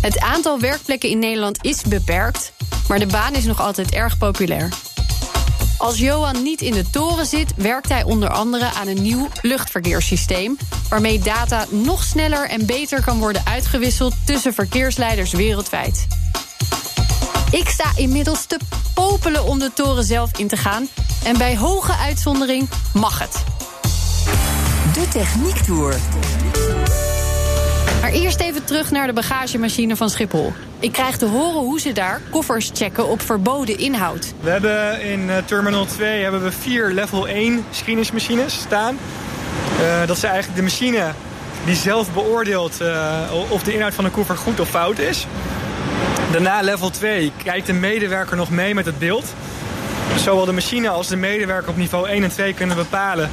Het 0.00 0.20
aantal 0.20 0.60
werkplekken 0.60 1.08
in 1.08 1.18
Nederland 1.18 1.58
is 1.64 1.82
beperkt, 1.82 2.52
maar 2.88 2.98
de 2.98 3.06
baan 3.06 3.34
is 3.34 3.44
nog 3.44 3.60
altijd 3.60 3.90
erg 3.90 4.18
populair. 4.18 4.68
Als 5.78 5.98
Johan 5.98 6.42
niet 6.42 6.60
in 6.60 6.72
de 6.72 6.90
toren 6.90 7.26
zit, 7.26 7.54
werkt 7.56 7.88
hij 7.88 8.02
onder 8.02 8.28
andere 8.28 8.64
aan 8.64 8.88
een 8.88 9.02
nieuw 9.02 9.28
luchtverkeerssysteem... 9.42 10.56
waarmee 10.88 11.18
data 11.18 11.66
nog 11.68 12.04
sneller 12.04 12.48
en 12.48 12.66
beter 12.66 13.04
kan 13.04 13.18
worden 13.18 13.42
uitgewisseld 13.46 14.14
tussen 14.26 14.54
verkeersleiders 14.54 15.32
wereldwijd. 15.32 16.06
Ik 17.50 17.68
sta 17.68 17.92
inmiddels 17.96 18.46
te 18.46 18.58
popelen 18.94 19.44
om 19.44 19.58
de 19.58 19.72
toren 19.72 20.04
zelf 20.04 20.38
in 20.38 20.48
te 20.48 20.56
gaan... 20.56 20.88
en 21.24 21.38
bij 21.38 21.56
hoge 21.56 21.96
uitzondering 21.96 22.68
mag 22.92 23.18
het. 23.18 23.44
De 24.94 25.08
Techniek 25.08 25.56
Tour. 25.56 25.94
Maar 28.00 28.10
eerst 28.10 28.40
even 28.40 28.64
terug 28.64 28.90
naar 28.90 29.06
de 29.06 29.12
bagagemachine 29.12 29.96
van 29.96 30.10
Schiphol. 30.10 30.52
Ik 30.78 30.92
krijg 30.92 31.16
te 31.16 31.26
horen 31.26 31.60
hoe 31.60 31.80
ze 31.80 31.92
daar 31.92 32.20
koffers 32.30 32.70
checken 32.74 33.08
op 33.08 33.22
verboden 33.22 33.78
inhoud. 33.78 34.34
We 34.40 34.50
hebben 34.50 35.02
in 35.02 35.20
uh, 35.20 35.36
Terminal 35.44 35.84
2 35.84 36.22
hebben 36.22 36.42
we 36.42 36.52
vier 36.52 36.90
level 36.90 37.28
1 37.28 37.64
screeningsmachines 37.70 38.54
staan. 38.54 38.98
Uh, 39.80 40.06
dat 40.06 40.16
is 40.16 40.22
eigenlijk 40.22 40.56
de 40.56 40.62
machine 40.62 41.12
die 41.64 41.76
zelf 41.76 42.12
beoordeelt 42.12 42.80
uh, 42.82 43.20
of 43.48 43.62
de 43.62 43.74
inhoud 43.74 43.94
van 43.94 44.04
een 44.04 44.10
koffer 44.10 44.36
goed 44.36 44.60
of 44.60 44.68
fout 44.68 44.98
is. 44.98 45.26
Daarna 46.32 46.60
level 46.60 46.90
2 46.90 47.32
kijkt 47.44 47.66
de 47.66 47.72
medewerker 47.72 48.36
nog 48.36 48.50
mee 48.50 48.74
met 48.74 48.86
het 48.86 48.98
beeld. 48.98 49.24
Zowel 50.16 50.44
de 50.44 50.52
machine 50.52 50.88
als 50.88 51.08
de 51.08 51.16
medewerker 51.16 51.70
op 51.70 51.76
niveau 51.76 52.08
1 52.08 52.22
en 52.22 52.30
2 52.30 52.54
kunnen 52.54 52.76
bepalen 52.76 53.30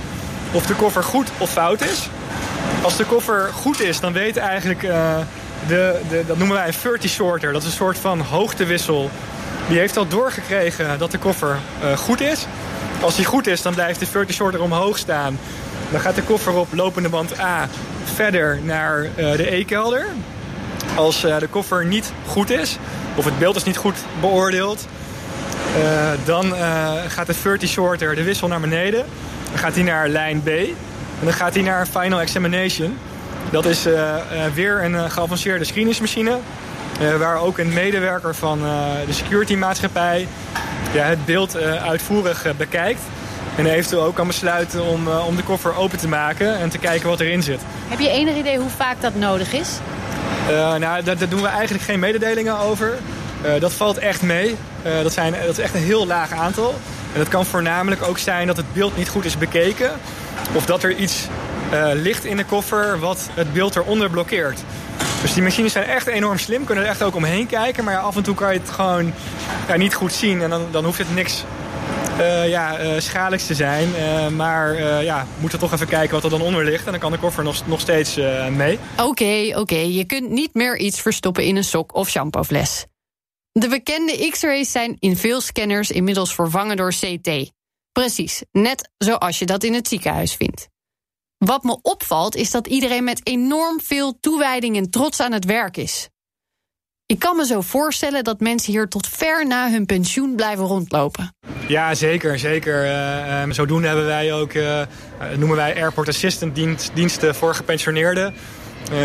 of 0.52 0.66
de 0.66 0.76
koffer 0.76 1.04
goed 1.04 1.30
of 1.38 1.52
fout 1.52 1.82
is. 1.82 2.10
Als 2.82 2.98
de 2.98 3.06
koffer 3.06 3.50
goed 3.54 3.82
is, 3.82 4.00
dan 4.00 4.14
weet 4.14 4.38
eigenlijk 4.38 4.84
uh, 4.84 5.18
de, 5.68 6.00
de, 6.10 6.24
dat 6.28 6.38
noemen 6.38 6.58
wij 6.58 6.68
een 6.68 6.74
30 6.84 7.10
sorter. 7.10 7.54
Dat 7.54 7.62
is 7.62 7.68
een 7.68 7.74
soort 7.74 7.98
van 7.98 8.20
hoogtewissel. 8.20 9.10
Die 9.68 9.78
heeft 9.78 9.98
al 9.98 10.08
doorgekregen 10.08 11.00
dat 11.00 11.12
de 11.12 11.18
koffer 11.18 11.58
uh, 11.84 11.98
goed 11.98 12.22
is. 12.22 12.46
Als 13.02 13.16
die 13.16 13.26
goed 13.26 13.48
is, 13.48 13.62
dan 13.62 13.74
blijft 13.74 14.00
de 14.00 14.08
30 14.12 14.36
sorter 14.36 14.62
omhoog 14.62 14.98
staan. 14.98 15.40
Dan 15.92 16.00
gaat 16.00 16.16
de 16.16 16.24
koffer 16.24 16.54
op 16.54 16.68
lopende 16.74 17.10
band 17.10 17.40
A 17.40 17.70
verder 18.04 18.60
naar 18.64 19.04
uh, 19.04 19.10
de 19.16 19.56
E-kelder. 19.56 20.06
Als 20.96 21.22
de 21.22 21.48
koffer 21.50 21.86
niet 21.86 22.12
goed 22.28 22.50
is, 22.50 22.78
of 23.16 23.26
het 23.26 23.40
beeld 23.40 23.56
is 23.56 23.64
niet 23.64 23.78
goed 23.78 23.98
beoordeeld... 24.20 24.88
dan 26.26 26.54
gaat 27.08 27.28
de 27.28 27.36
30 27.44 27.70
sorter 27.70 28.16
de 28.16 28.24
wissel 28.24 28.48
naar 28.48 28.60
beneden. 28.60 29.06
Dan 29.52 29.60
gaat 29.60 29.76
hij 29.76 29.84
naar 29.84 30.08
lijn 30.08 30.42
B. 30.44 30.48
En 30.48 31.28
dan 31.28 31.34
gaat 31.34 31.54
hij 31.54 31.64
naar 31.64 31.86
Final 31.86 32.22
Examination. 32.22 32.98
Dat 33.52 33.66
is 33.66 33.88
uh, 33.88 33.94
uh, 33.94 34.46
weer 34.54 34.84
een 34.84 34.94
uh, 34.94 35.10
geavanceerde 35.10 35.66
screeningsmachine. 35.66 36.38
waar 37.20 37.40
ook 37.40 37.58
een 37.58 37.74
medewerker 37.74 38.36
van 38.36 38.60
de 39.06 39.14
security 39.14 39.56
maatschappij 39.56 40.28
ja, 40.94 41.04
het 41.04 41.26
beeld 41.26 41.58
uitvoerig 41.58 42.46
bekijkt. 42.58 43.02
En 43.58 43.66
eventueel 43.66 44.04
ook 44.04 44.16
kan 44.16 44.28
besluiten 44.28 44.84
om, 44.86 45.08
om 45.08 45.36
de 45.36 45.44
koffer 45.44 45.76
open 45.76 45.98
te 45.98 46.08
maken 46.08 46.58
en 46.58 46.70
te 46.70 46.78
kijken 46.78 47.10
wat 47.10 47.20
erin 47.20 47.44
zit. 47.44 47.60
Heb 47.88 48.00
je 48.00 48.10
enig 48.10 48.36
idee 48.36 48.58
hoe 48.58 48.70
vaak 48.70 49.02
dat 49.02 49.16
nodig 49.16 49.54
is? 49.54 49.70
nou, 50.48 50.80
daar, 50.80 51.04
daar, 51.04 51.30
doen 51.30 51.42
we 51.42 51.48
eigenlijk 51.48 51.84
geen 51.84 52.00
mededelingen 52.00 52.60
over. 52.60 52.98
Dat 53.60 53.74
valt 53.74 53.98
echt 53.98 54.22
mee. 54.22 54.56
dat, 55.04 55.14
zijn, 55.14 55.34
dat 55.46 55.58
is 55.58 55.64
echt 55.64 55.74
een 55.74 55.82
heel 55.82 56.08
laag 56.08 56.32
aantal. 56.32 56.76
En 57.14 57.20
dat 57.20 57.28
kan 57.28 57.46
voornamelijk 57.46 58.02
ook 58.02 58.18
zijn 58.18 58.48
dat 58.48 58.58
het 58.58 58.74
beeld 58.74 58.98
niet 58.98 59.10
goed 59.10 59.26
is 59.26 59.38
bekeken. 59.38 59.92
Of 60.54 60.66
dat 60.66 60.84
er 60.84 60.96
iets 60.96 61.28
uh, 61.74 61.90
ligt 61.94 62.26
in 62.26 62.38
de 62.38 62.46
koffer 62.46 63.00
wat 63.00 63.30
het 63.34 63.54
beeld 63.54 63.76
eronder 63.76 64.10
blokkeert. 64.10 64.60
Dus 65.22 65.34
die 65.34 65.44
machines 65.44 65.72
zijn 65.72 65.86
echt 65.86 66.08
enorm 66.08 66.38
slim, 66.38 66.66
kunnen 66.66 66.84
er 66.84 66.90
echt 66.90 67.04
ook 67.04 67.16
omheen 67.16 67.48
kijken. 67.48 67.84
Maar 67.84 67.94
ja, 67.94 68.00
af 68.00 68.16
en 68.16 68.24
toe 68.24 68.36
kan 68.36 68.54
je 68.54 68.60
het 68.60 68.70
gewoon 68.70 69.14
ja, 69.68 69.76
niet 69.76 69.94
goed 69.94 70.14
zien. 70.14 70.42
En 70.42 70.50
dan, 70.50 70.62
dan 70.72 70.86
hoeft 70.86 70.98
het 70.98 71.16
niks 71.16 71.44
ja, 72.46 72.82
uh, 72.82 73.00
schadelijks 73.00 73.46
te 73.46 73.54
zijn. 73.54 73.90
maar 74.36 74.84
ja, 75.04 75.26
moeten 75.40 75.60
toch 75.60 75.74
even 75.74 75.88
kijken 75.88 76.14
wat 76.14 76.24
er 76.24 76.30
dan 76.30 76.42
onder 76.42 76.64
ligt. 76.64 76.86
En 76.86 76.92
dan 76.92 77.00
kan 77.00 77.12
de 77.12 77.18
koffer 77.18 77.44
nog, 77.44 77.68
nog 77.68 77.80
steeds 77.80 78.20
mee. 78.52 78.80
Oké, 78.98 79.52
oké. 79.56 79.76
Je 79.76 80.04
kunt 80.06 80.30
niet 80.30 80.54
meer 80.54 80.78
iets 80.78 81.02
verstoppen 81.02 81.44
in 81.44 81.56
een 81.56 81.64
sok 81.64 81.96
of 81.96 82.10
shampoofles. 82.10 82.86
De 83.52 83.68
bekende 83.68 84.30
X-rays 84.30 84.72
zijn 84.72 84.96
in 85.00 85.18
veel 85.18 85.42
scanners 85.42 85.92
inmiddels 85.92 86.36
vervangen 86.36 86.78
door 86.78 86.94
CT. 87.00 87.52
Precies, 87.92 88.44
net 88.52 88.90
zoals 88.98 89.40
je 89.40 89.46
dat 89.46 89.64
in 89.64 89.74
het 89.74 89.88
ziekenhuis 89.88 90.34
vindt. 90.34 90.68
Wat 91.38 91.64
me 91.64 91.80
opvalt 91.82 92.36
is 92.36 92.52
dat 92.52 92.68
iedereen 92.68 93.04
met 93.04 93.28
enorm 93.28 93.82
veel 93.82 94.20
toewijding 94.20 94.78
en 94.78 94.90
trots 94.90 95.20
aan 95.20 95.32
het 95.32 95.46
werk 95.46 95.78
is. 95.78 96.10
Ik 97.06 97.20
kan 97.20 97.36
me 97.36 97.46
zo 97.46 97.62
voorstellen 97.62 98.24
dat 98.24 98.40
mensen 98.40 98.72
hier 98.72 98.88
tot 98.88 99.08
ver 99.08 99.48
na 99.48 99.72
hun 99.72 99.86
pensioen 99.86 100.36
blijven 100.36 100.66
rondlopen. 100.66 101.36
Ja, 101.68 101.94
zeker. 101.94 102.40
zeker. 102.40 102.86
Uh, 102.86 103.54
zodoende 103.54 103.88
hebben 103.88 104.06
wij 104.06 104.34
ook, 104.34 104.54
uh, 104.54 104.82
noemen 105.38 105.58
wij 105.58 105.76
airport 105.76 106.08
assistant 106.08 106.56
diensten 106.94 107.36
voor 107.36 107.56
gepensioneerden. 107.56 108.34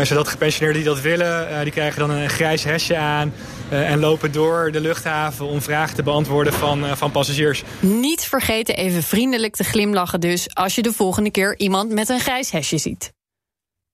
Zodat 0.03 0.27
gepensioneerden 0.27 0.83
die 0.83 0.91
dat 0.93 1.01
willen, 1.01 1.63
die 1.63 1.71
krijgen 1.71 1.99
dan 1.99 2.09
een 2.09 2.29
grijs 2.29 2.63
hesje 2.63 2.97
aan. 2.97 3.33
Uh, 3.71 3.91
en 3.91 3.99
lopen 3.99 4.31
door 4.31 4.71
de 4.71 4.79
luchthaven 4.79 5.45
om 5.45 5.61
vragen 5.61 5.95
te 5.95 6.03
beantwoorden 6.03 6.53
van, 6.53 6.83
uh, 6.83 6.95
van 6.95 7.11
passagiers. 7.11 7.63
Niet 7.79 8.21
vergeten 8.21 8.75
even 8.75 9.03
vriendelijk 9.03 9.55
te 9.55 9.63
glimlachen 9.63 10.19
dus... 10.19 10.55
als 10.55 10.75
je 10.75 10.81
de 10.81 10.93
volgende 10.93 11.31
keer 11.31 11.59
iemand 11.59 11.91
met 11.91 12.09
een 12.09 12.19
grijs 12.19 12.51
hesje 12.51 12.77
ziet. 12.77 13.13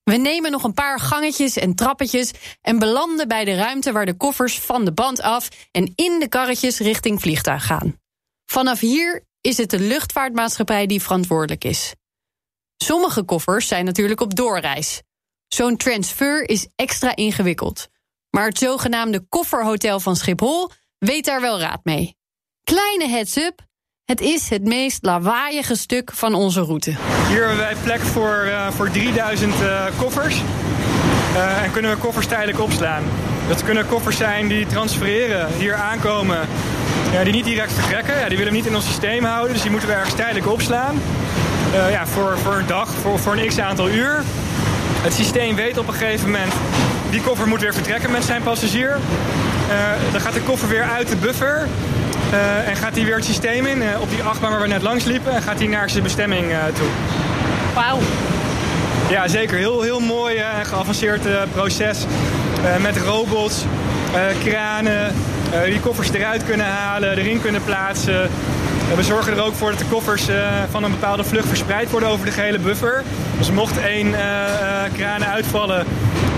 We 0.04 0.16
nemen 0.16 0.52
nog 0.52 0.64
een 0.64 0.74
paar 0.74 1.00
gangetjes 1.00 1.58
en 1.58 1.76
trappetjes... 1.76 2.32
en 2.62 2.80
belanden 2.80 3.28
bij 3.28 3.46
de 3.46 3.56
ruimte 3.56 3.92
waar 3.92 4.06
de 4.06 4.18
koffers 4.18 4.60
van 4.60 4.86
de 4.86 4.92
band 4.92 5.22
af... 5.22 5.50
en 5.72 5.92
in 5.96 6.20
de 6.20 6.30
karretjes 6.30 6.80
richting 6.80 7.22
vliegtuig 7.22 7.66
gaan. 7.66 8.00
Vanaf 8.46 8.80
hier 8.80 9.24
is 9.42 9.58
het 9.58 9.70
de 9.70 9.80
luchtvaartmaatschappij 9.80 10.86
die 10.86 11.02
verantwoordelijk 11.02 11.64
is. 11.64 11.94
Sommige 12.78 13.24
koffers 13.24 13.68
zijn 13.68 13.86
natuurlijk 13.86 14.22
op 14.22 14.36
doorreis. 14.36 15.02
Zo'n 15.48 15.78
transfer 15.78 16.50
is 16.50 16.68
extra 16.76 17.16
ingewikkeld... 17.16 17.92
Maar 18.36 18.46
het 18.46 18.58
zogenaamde 18.58 19.26
kofferhotel 19.30 20.00
van 20.00 20.16
Schiphol 20.16 20.72
weet 20.98 21.26
daar 21.26 21.42
wel 21.42 21.60
raad 21.60 21.80
mee. 21.84 22.18
Kleine 22.64 23.10
heads-up, 23.10 23.60
het 24.06 24.22
is 24.22 24.50
het 24.50 24.64
meest 24.64 25.06
lawaaiige 25.06 25.76
stuk 25.76 26.12
van 26.14 26.34
onze 26.34 26.62
route. 26.62 26.96
Hier 27.28 27.40
hebben 27.40 27.58
wij 27.58 27.76
plek 27.84 28.00
voor, 28.00 28.44
uh, 28.46 28.70
voor 28.72 28.92
3000 28.92 29.54
uh, 29.54 29.88
eh, 29.88 29.94
koffers. 29.98 30.42
Uh, 31.34 31.64
en 31.64 31.72
kunnen 31.72 31.92
we 31.92 31.98
koffers 31.98 32.28
tijdelijk 32.28 32.60
opslaan. 32.60 33.04
Dat 33.48 33.64
kunnen 33.64 33.88
koffers 33.88 34.18
zijn 34.18 34.48
die 34.48 34.66
transfereren, 34.66 35.54
hier 35.58 35.76
aankomen. 35.76 36.48
Ja, 37.12 37.24
die 37.24 37.34
niet 37.34 37.46
direct 37.46 37.74
vertrekken. 37.74 38.20
Ja, 38.20 38.28
die 38.28 38.38
willen 38.38 38.52
we 38.52 38.58
niet 38.58 38.68
in 38.68 38.76
ons 38.76 38.86
systeem 38.86 39.24
houden. 39.24 39.54
Dus 39.54 39.62
die 39.62 39.72
moeten 39.72 39.90
we 39.90 39.96
ergens 39.96 40.16
tijdelijk 40.16 40.48
opslaan. 40.48 41.02
ja, 41.72 42.08
voor, 42.08 42.38
voor 42.38 42.56
een 42.56 42.68
dag, 42.68 42.90
voor, 42.94 43.20
voor 43.20 43.38
een 43.38 43.48
x 43.48 43.60
aantal 43.60 43.90
uur. 43.90 44.24
Het 45.02 45.14
systeem 45.14 45.56
weet 45.56 45.78
op 45.78 45.88
een 45.88 45.94
gegeven 45.94 46.32
moment 46.32 46.54
die 47.14 47.22
koffer 47.22 47.48
moet 47.48 47.62
weer 47.62 47.74
vertrekken 47.74 48.12
met 48.12 48.24
zijn 48.24 48.44
passagier. 48.44 48.90
Uh, 48.90 50.12
dan 50.12 50.22
gaat 50.22 50.34
de 50.34 50.42
koffer 50.42 50.68
weer 50.68 50.84
uit 50.84 51.08
de 51.08 51.16
buffer. 51.16 51.68
Uh, 52.32 52.68
en 52.68 52.76
gaat 52.76 52.96
hij 52.96 53.06
weer 53.06 53.16
het 53.16 53.26
systeem 53.26 53.66
in, 53.66 53.82
uh, 53.82 54.02
op 54.02 54.10
die 54.10 54.24
achtbaan 54.24 54.52
waar 54.52 54.62
we 54.62 54.68
net 54.68 54.82
langs 54.82 55.04
liepen. 55.04 55.32
En 55.34 55.42
gaat 55.42 55.60
hij 55.60 55.68
naar 55.68 55.90
zijn 55.90 56.04
bestemming 56.04 56.52
toe. 56.74 56.88
Wauw. 57.74 58.00
Ja, 59.10 59.28
zeker. 59.28 59.58
Heel, 59.58 59.82
heel 59.82 60.00
mooi 60.00 60.36
en 60.36 60.66
geavanceerd 60.66 61.52
proces. 61.52 62.06
met 62.82 62.98
robots, 62.98 63.64
kranen, 64.44 65.14
die 65.66 65.80
koffers 65.80 66.12
eruit 66.12 66.46
kunnen 66.46 66.66
halen, 66.66 67.18
erin 67.18 67.42
kunnen 67.42 67.64
plaatsen. 67.64 68.30
We 68.96 69.04
zorgen 69.04 69.34
er 69.34 69.44
ook 69.44 69.56
voor 69.56 69.70
dat 69.70 69.80
de 69.80 69.86
koffers 69.86 70.26
van 70.72 70.84
een 70.84 70.92
bepaalde 70.92 71.24
vlucht 71.24 71.48
verspreid 71.48 71.92
worden 71.92 72.10
over 72.10 72.26
de 72.26 72.32
gehele 72.32 72.60
buffer. 72.60 73.04
Dus 73.38 73.52
mocht 73.52 73.82
één 73.82 74.16
kraan 74.94 75.26
uitvallen, 75.26 75.86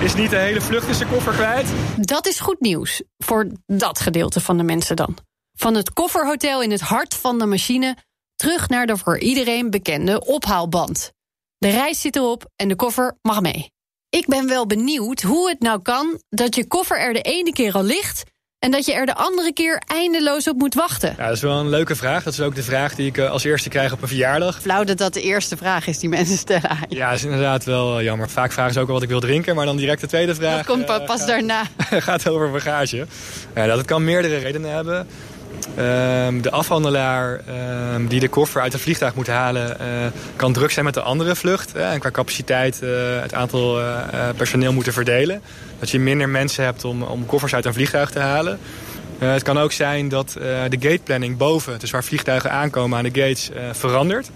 is 0.05 0.15
niet 0.15 0.29
de 0.29 0.37
hele 0.37 0.61
vlucht 0.61 0.87
is 0.87 0.97
de 0.97 1.07
koffer 1.07 1.33
kwijt. 1.33 1.67
Dat 1.97 2.27
is 2.27 2.39
goed 2.39 2.59
nieuws 2.59 3.01
voor 3.17 3.47
dat 3.65 3.99
gedeelte 3.99 4.39
van 4.39 4.57
de 4.57 4.63
mensen 4.63 4.95
dan. 4.95 5.17
Van 5.57 5.75
het 5.75 5.93
kofferhotel 5.93 6.61
in 6.61 6.71
het 6.71 6.81
hart 6.81 7.13
van 7.13 7.39
de 7.39 7.45
machine 7.45 7.97
terug 8.35 8.69
naar 8.69 8.87
de 8.87 8.97
voor 8.97 9.19
iedereen 9.19 9.69
bekende 9.69 10.25
ophaalband. 10.25 11.11
De 11.57 11.69
reis 11.69 12.01
zit 12.01 12.15
erop 12.15 12.51
en 12.55 12.67
de 12.67 12.75
koffer 12.75 13.17
mag 13.21 13.41
mee. 13.41 13.71
Ik 14.09 14.27
ben 14.27 14.47
wel 14.47 14.65
benieuwd 14.65 15.21
hoe 15.21 15.49
het 15.49 15.59
nou 15.59 15.81
kan 15.81 16.21
dat 16.29 16.55
je 16.55 16.67
koffer 16.67 16.99
er 16.99 17.13
de 17.13 17.21
ene 17.21 17.51
keer 17.51 17.73
al 17.73 17.83
ligt 17.83 18.23
en 18.65 18.71
dat 18.71 18.85
je 18.85 18.93
er 18.93 19.05
de 19.05 19.15
andere 19.15 19.53
keer 19.53 19.81
eindeloos 19.87 20.47
op 20.47 20.57
moet 20.57 20.73
wachten? 20.73 21.13
Ja, 21.17 21.25
dat 21.25 21.35
is 21.35 21.41
wel 21.41 21.59
een 21.59 21.69
leuke 21.69 21.95
vraag. 21.95 22.23
Dat 22.23 22.33
is 22.33 22.41
ook 22.41 22.55
de 22.55 22.63
vraag 22.63 22.95
die 22.95 23.07
ik 23.07 23.17
eh, 23.17 23.29
als 23.29 23.43
eerste 23.43 23.69
krijg 23.69 23.93
op 23.93 24.01
een 24.01 24.07
verjaardag. 24.07 24.61
Flauw 24.61 24.83
dat 24.83 24.97
dat 24.97 25.13
de 25.13 25.21
eerste 25.21 25.57
vraag 25.57 25.87
is 25.87 25.99
die 25.99 26.09
mensen 26.09 26.37
stellen 26.37 26.77
Ja, 26.89 27.09
dat 27.09 27.17
is 27.17 27.23
inderdaad 27.23 27.63
wel 27.63 27.97
eh, 27.97 28.03
jammer. 28.03 28.29
Vaak 28.29 28.51
vragen 28.51 28.73
ze 28.73 28.79
ook 28.79 28.87
al 28.87 28.93
wat 28.93 29.03
ik 29.03 29.09
wil 29.09 29.19
drinken, 29.19 29.55
maar 29.55 29.65
dan 29.65 29.77
direct 29.77 30.01
de 30.01 30.07
tweede 30.07 30.35
vraag... 30.35 30.55
Dat 30.55 30.65
komt 30.65 31.05
pas 31.05 31.21
uh, 31.21 31.27
daarna. 31.27 31.63
gaat 31.89 32.29
over 32.29 32.51
bagage. 32.51 33.05
Ja, 33.55 33.65
dat 33.65 33.85
kan 33.85 34.03
meerdere 34.03 34.37
redenen 34.37 34.71
hebben. 34.71 35.07
Um, 35.69 36.41
de 36.41 36.51
afhandelaar 36.51 37.39
um, 37.93 38.07
die 38.07 38.19
de 38.19 38.27
koffer 38.27 38.61
uit 38.61 38.73
het 38.73 38.81
vliegtuig 38.81 39.15
moet 39.15 39.27
halen... 39.27 39.77
Uh, 39.81 39.87
kan 40.35 40.53
druk 40.53 40.71
zijn 40.71 40.85
met 40.85 40.93
de 40.93 41.01
andere 41.01 41.35
vlucht. 41.35 41.75
en 41.75 41.99
qua 41.99 42.11
capaciteit 42.11 42.79
uh, 42.83 42.89
het 43.21 43.33
aantal 43.33 43.79
uh, 43.79 43.97
personeel 44.37 44.73
moeten 44.73 44.93
verdelen. 44.93 45.41
Dat 45.79 45.89
je 45.89 45.99
minder 45.99 46.29
mensen 46.29 46.63
hebt 46.63 46.83
om, 46.83 47.03
om 47.03 47.25
koffers 47.25 47.55
uit 47.55 47.65
een 47.65 47.73
vliegtuig 47.73 48.09
te 48.09 48.19
halen. 48.19 48.59
het 49.19 49.43
kan 49.43 49.57
ook 49.57 49.71
zijn 49.71 50.09
dat 50.09 50.31
de 50.69 50.77
gateplanning 50.79 51.37
boven... 51.37 51.79
dus 51.79 51.91
waar 51.91 52.03
vliegtuigen 52.03 52.51
aankomen 52.51 52.97
aan 52.97 53.03
de 53.03 53.21
gates, 53.21 53.49
verandert. 53.71 54.29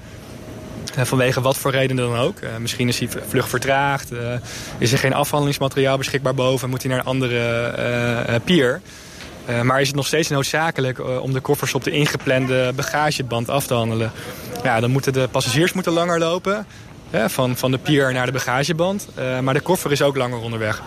vanwege 0.95 1.41
wat 1.41 1.57
voor 1.57 1.71
reden 1.71 1.95
dan 1.95 2.17
ook. 2.17 2.39
misschien 2.59 2.87
is 2.87 2.97
die 2.97 3.09
vlucht 3.27 3.49
vertraagd. 3.49 4.11
is 4.77 4.91
er 4.91 4.97
geen 4.97 5.13
afhandelingsmateriaal 5.13 5.97
beschikbaar 5.97 6.35
boven... 6.35 6.69
moet 6.69 6.81
hij 6.81 6.91
naar 6.91 6.99
een 6.99 7.05
andere 7.05 8.39
pier... 8.43 8.81
Uh, 9.49 9.62
maar 9.62 9.82
is 9.82 9.88
het 9.88 9.95
nog 9.95 10.06
steeds 10.06 10.30
noodzakelijk 10.30 10.97
uh, 10.97 11.21
om 11.21 11.34
de 11.34 11.39
koffers 11.39 11.73
op 11.73 11.84
de 11.84 11.91
ingeplande 11.91 12.71
bagageband 12.75 13.49
af 13.49 13.67
te 13.67 13.73
handelen? 13.73 14.12
Ja, 14.63 14.80
dan 14.80 14.91
moeten 14.91 15.13
de 15.13 15.28
passagiers 15.32 15.73
moeten 15.73 15.93
langer 15.93 16.19
lopen. 16.19 16.65
van, 17.12 17.58
van 17.58 17.71
de 17.71 17.78
pier 17.78 18.13
naar 18.13 18.25
de 18.25 18.32
bagageband. 18.32 19.08
Uh, 19.19 19.39
maar 19.39 19.54
de 19.54 19.60
koffer 19.60 19.91
is 19.91 20.02
ook 20.02 20.17
langer 20.17 20.39
onderweg. 20.39 20.82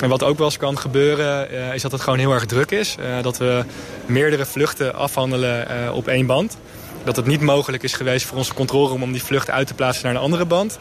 En 0.00 0.08
wat 0.08 0.22
ook 0.22 0.38
wel 0.38 0.46
eens 0.46 0.56
kan 0.56 0.78
gebeuren 0.78 1.50
is 1.74 1.82
dat 1.82 1.92
het 1.92 2.00
gewoon 2.00 2.18
heel 2.18 2.32
erg 2.32 2.46
druk 2.46 2.70
is. 2.70 2.96
dat 3.22 3.38
we 3.38 3.64
meerdere 4.06 4.46
vluchten 4.46 4.94
afhandelen 4.94 5.66
op 5.94 6.08
één 6.08 6.26
band. 6.26 6.56
Dat 7.04 7.16
het 7.16 7.26
niet 7.26 7.40
mogelijk 7.40 7.82
is 7.82 7.92
geweest 7.92 8.26
voor 8.26 8.36
onze 8.36 8.54
controleroom 8.54 9.02
om 9.02 9.12
die 9.12 9.22
vlucht 9.22 9.50
uit 9.50 9.66
te 9.66 9.74
plaatsen 9.74 10.04
naar 10.04 10.14
een 10.14 10.20
andere 10.20 10.44
band. 10.44 10.78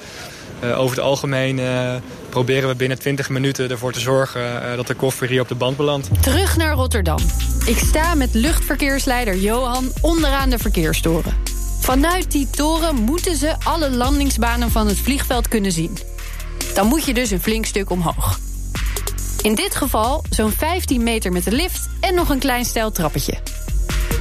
Uh, 0.64 0.80
over 0.80 0.96
het 0.96 1.06
algemeen 1.06 1.58
uh, 1.58 1.96
proberen 2.30 2.70
we 2.70 2.76
binnen 2.76 3.00
20 3.00 3.30
minuten 3.30 3.70
ervoor 3.70 3.92
te 3.92 4.00
zorgen 4.00 4.42
uh, 4.42 4.76
dat 4.76 4.88
de 4.88 4.94
koffer 4.94 5.28
hier 5.28 5.42
op 5.42 5.48
de 5.48 5.56
band 5.56 5.78
belandt. 5.78 6.10
Terug 6.22 6.58
naar 6.58 6.74
Rotterdam. 6.74 7.20
Ik 7.66 7.78
sta 7.78 8.16
met 8.16 8.34
luchtverkeersleider 8.34 9.38
Johan 9.38 9.92
onderaan 10.02 10.50
de 10.50 10.58
verkeerstoren. 10.58 11.34
Vanuit 11.80 12.32
die 12.32 12.50
toren 12.50 12.96
moeten 12.96 13.36
ze 13.36 13.56
alle 13.64 13.90
landingsbanen 13.92 14.72
van 14.72 14.88
het 14.88 14.98
vliegveld 14.98 15.48
kunnen 15.48 15.72
zien. 15.72 15.98
Dan 16.74 16.88
moet 16.88 17.06
je 17.06 17.14
dus 17.14 17.32
een 17.32 17.42
flink 17.42 17.66
stuk 17.66 17.90
omhoog. 17.90 18.40
In 19.42 19.56
dit 19.56 19.76
geval 19.76 20.24
zo'n 20.30 20.52
15 20.52 21.04
meter 21.04 21.32
met 21.32 21.44
de 21.44 21.52
lift 21.52 21.90
en 22.00 22.16
nog 22.16 22.30
een 22.30 22.40
klein 22.40 22.66
stijl 22.66 22.92
trappetje. 22.92 23.38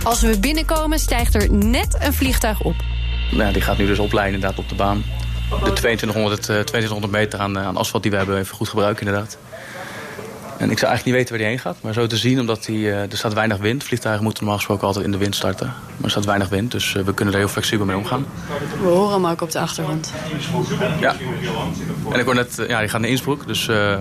Als 0.03 0.21
we 0.21 0.39
binnenkomen 0.39 0.99
stijgt 0.99 1.35
er 1.35 1.53
net 1.53 1.97
een 2.01 2.15
vliegtuig 2.15 2.61
op. 2.61 2.75
Nou, 3.31 3.53
die 3.53 3.63
gaat 3.63 3.79
nu 3.79 3.87
dus 3.87 3.99
opleiden 3.99 4.35
inderdaad 4.35 4.59
op 4.59 4.69
de 4.69 4.75
baan 4.75 5.05
de 5.49 5.73
2200, 5.73 6.43
2200 6.43 7.13
eh, 7.13 7.21
meter 7.21 7.39
aan, 7.39 7.57
eh, 7.57 7.67
aan 7.67 7.77
asfalt 7.77 8.03
die 8.03 8.13
we 8.13 8.17
hebben 8.17 8.39
even 8.39 8.57
goed 8.57 8.69
gebruiken 8.69 9.07
inderdaad. 9.07 9.39
En 10.59 10.71
ik 10.71 10.79
zou 10.79 10.91
eigenlijk 10.91 11.05
niet 11.05 11.15
weten 11.15 11.29
waar 11.29 11.39
die 11.39 11.47
heen 11.47 11.59
gaat. 11.59 11.77
Maar 11.83 11.93
zo 11.93 12.07
te 12.07 12.17
zien, 12.17 12.41
omdat 12.41 12.65
die, 12.65 12.79
uh, 12.79 13.01
er 13.01 13.17
staat 13.17 13.33
weinig 13.33 13.59
wind. 13.59 13.85
Vliegtuigen 13.85 14.25
moeten 14.25 14.43
normaal 14.43 14.59
gesproken 14.59 14.87
altijd 14.87 15.05
in 15.05 15.11
de 15.11 15.19
wind 15.19 15.35
starten. 15.35 15.67
Maar 15.67 16.05
er 16.05 16.11
staat 16.11 16.25
weinig 16.25 16.49
wind, 16.49 16.71
dus 16.71 16.93
we 16.93 17.15
kunnen 17.15 17.35
er 17.35 17.41
heel 17.41 17.49
flexibel 17.49 17.87
mee 17.87 17.97
omgaan. 17.97 18.27
We 18.81 18.89
horen 18.89 19.13
hem 19.13 19.27
ook 19.27 19.41
op 19.41 19.51
de 19.51 19.59
achtergrond. 19.59 20.13
Ja. 21.01 21.17
En 22.13 22.19
ik 22.19 22.25
hoor 22.25 22.35
net, 22.35 22.65
ja, 22.69 22.81
die 22.81 22.89
gaat 22.89 23.01
naar 23.01 23.11
Innsbruck. 23.11 23.47
Dus 23.47 23.69
uh, 23.69 23.97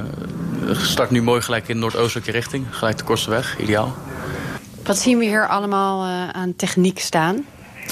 start 0.71 1.10
nu 1.10 1.21
mooi 1.21 1.41
gelijk 1.41 1.67
in 1.67 1.79
noordoostelijke 1.79 2.31
richting. 2.31 2.65
Gelijk 2.69 2.97
de 2.97 3.03
kortste 3.03 3.29
weg, 3.29 3.58
ideaal. 3.60 3.95
Wat 4.84 4.97
zien 4.97 5.17
we 5.17 5.25
hier 5.25 5.47
allemaal 5.47 6.05
aan 6.34 6.55
techniek 6.55 6.99
staan? 6.99 7.45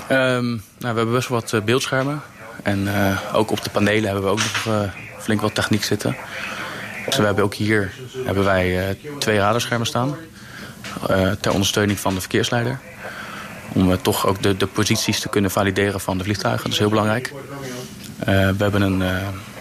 Ehm, 0.08 0.48
nou, 0.48 0.60
we 0.80 0.86
hebben 0.86 1.12
best 1.12 1.28
wel 1.28 1.40
wat 1.40 1.66
beeldschermen. 1.66 2.22
En 2.64 2.88
ook 3.34 3.52
op 3.52 3.64
de 3.64 3.70
panelen 3.70 4.04
hebben 4.04 4.24
we 4.24 4.30
ook 4.30 4.38
nog 4.38 4.90
flink 5.20 5.42
wat 5.42 5.56
techniek 5.56 5.84
zitten. 5.84 6.16
Dus 7.06 7.18
we 7.18 7.24
hebben 7.24 7.44
ook 7.44 7.54
hier 7.54 7.92
hebben 8.26 8.44
wij, 8.44 8.98
twee 9.20 9.38
radarschermen 9.38 9.88
staan. 9.88 10.16
ter 11.40 11.52
ondersteuning 11.52 12.00
van 12.00 12.14
de 12.14 12.20
verkeersleider. 12.20 12.80
Om 13.74 14.02
toch 14.02 14.28
ook 14.28 14.42
de, 14.42 14.58
de 14.58 14.68
posities 14.68 15.20
te 15.20 15.30
kunnen 15.30 15.52
valideren 15.52 16.00
van 16.00 16.18
de 16.18 16.24
vliegtuigen. 16.24 16.64
Dat 16.64 16.74
is 16.74 16.80
heel 16.80 16.90
belangrijk. 16.90 17.34
we 18.26 18.56
hebben 18.58 18.82
een 18.82 19.04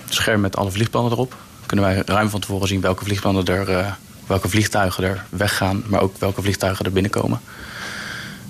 scherm 0.09 0.41
met 0.41 0.57
alle 0.57 0.71
vliegplannen 0.71 1.13
erop. 1.13 1.37
Kunnen 1.67 1.85
wij 1.85 2.03
ruim 2.07 2.31
van 2.31 2.41
tevoren 2.41 2.69
zien 2.69 2.81
welke 2.81 3.05
vliegplannen 3.05 3.45
er 3.45 3.97
welke 4.27 4.49
vliegtuigen 4.49 5.05
er 5.05 5.25
weggaan, 5.29 5.83
maar 5.87 6.01
ook 6.01 6.17
welke 6.19 6.43
vliegtuigen 6.43 6.85
er 6.85 6.93
binnenkomen. 6.93 7.41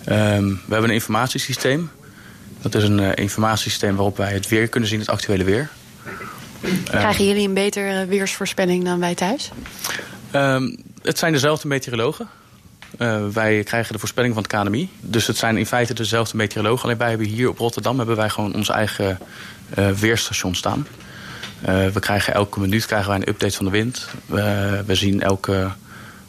Um, 0.09 0.61
we 0.67 0.73
hebben 0.73 0.89
een 0.89 0.95
informatiesysteem. 0.95 1.91
Dat 2.63 2.75
is 2.75 2.83
een 2.83 2.99
uh, 2.99 3.11
informatiesysteem 3.15 3.97
waarop 3.97 4.17
wij 4.17 4.33
het 4.33 4.49
weer 4.49 4.69
kunnen 4.69 4.89
zien, 4.89 4.99
het 4.99 5.09
actuele 5.09 5.45
weer. 5.45 5.71
Krijgen 6.85 7.27
jullie 7.27 7.49
een 7.49 7.55
betere 7.55 8.07
weersvoorspelling 8.07 8.85
dan 8.85 9.01
wij 9.01 9.15
thuis? 9.15 9.51
Um, 10.35 10.77
het 11.03 11.19
zijn 11.19 11.33
dezelfde 11.33 11.69
meteorologen. 11.69 12.29
Uh, 12.99 13.27
wij 13.33 13.63
krijgen 13.63 13.93
de 13.93 13.99
voorspelling 13.99 14.35
van 14.35 14.43
het 14.43 14.53
KNMI. 14.53 14.89
Dus 15.01 15.27
het 15.27 15.37
zijn 15.37 15.57
in 15.57 15.67
feite 15.67 15.95
dezelfde 15.95 16.37
meteorologen. 16.37 16.85
Alleen 16.85 16.99
wij 16.99 17.09
hebben 17.09 17.27
hier 17.27 17.49
op 17.49 17.59
Rotterdam 17.59 17.99
hebben 17.99 18.17
wij 18.17 18.29
gewoon 18.29 18.55
ons 18.55 18.69
eigen 18.69 19.19
uh, 19.79 19.91
weerstation 19.91 20.55
staan. 20.55 20.87
Uh, 21.69 21.87
we 21.87 22.01
krijgen 22.01 22.35
elke 22.35 22.61
minuut 22.61 22.87
krijgen 22.87 23.09
wij 23.09 23.17
een 23.17 23.29
update 23.29 23.57
van 23.57 23.65
de 23.65 23.71
wind. 23.71 24.09
We 24.87 24.95
zien 24.95 25.23
elke, 25.23 25.71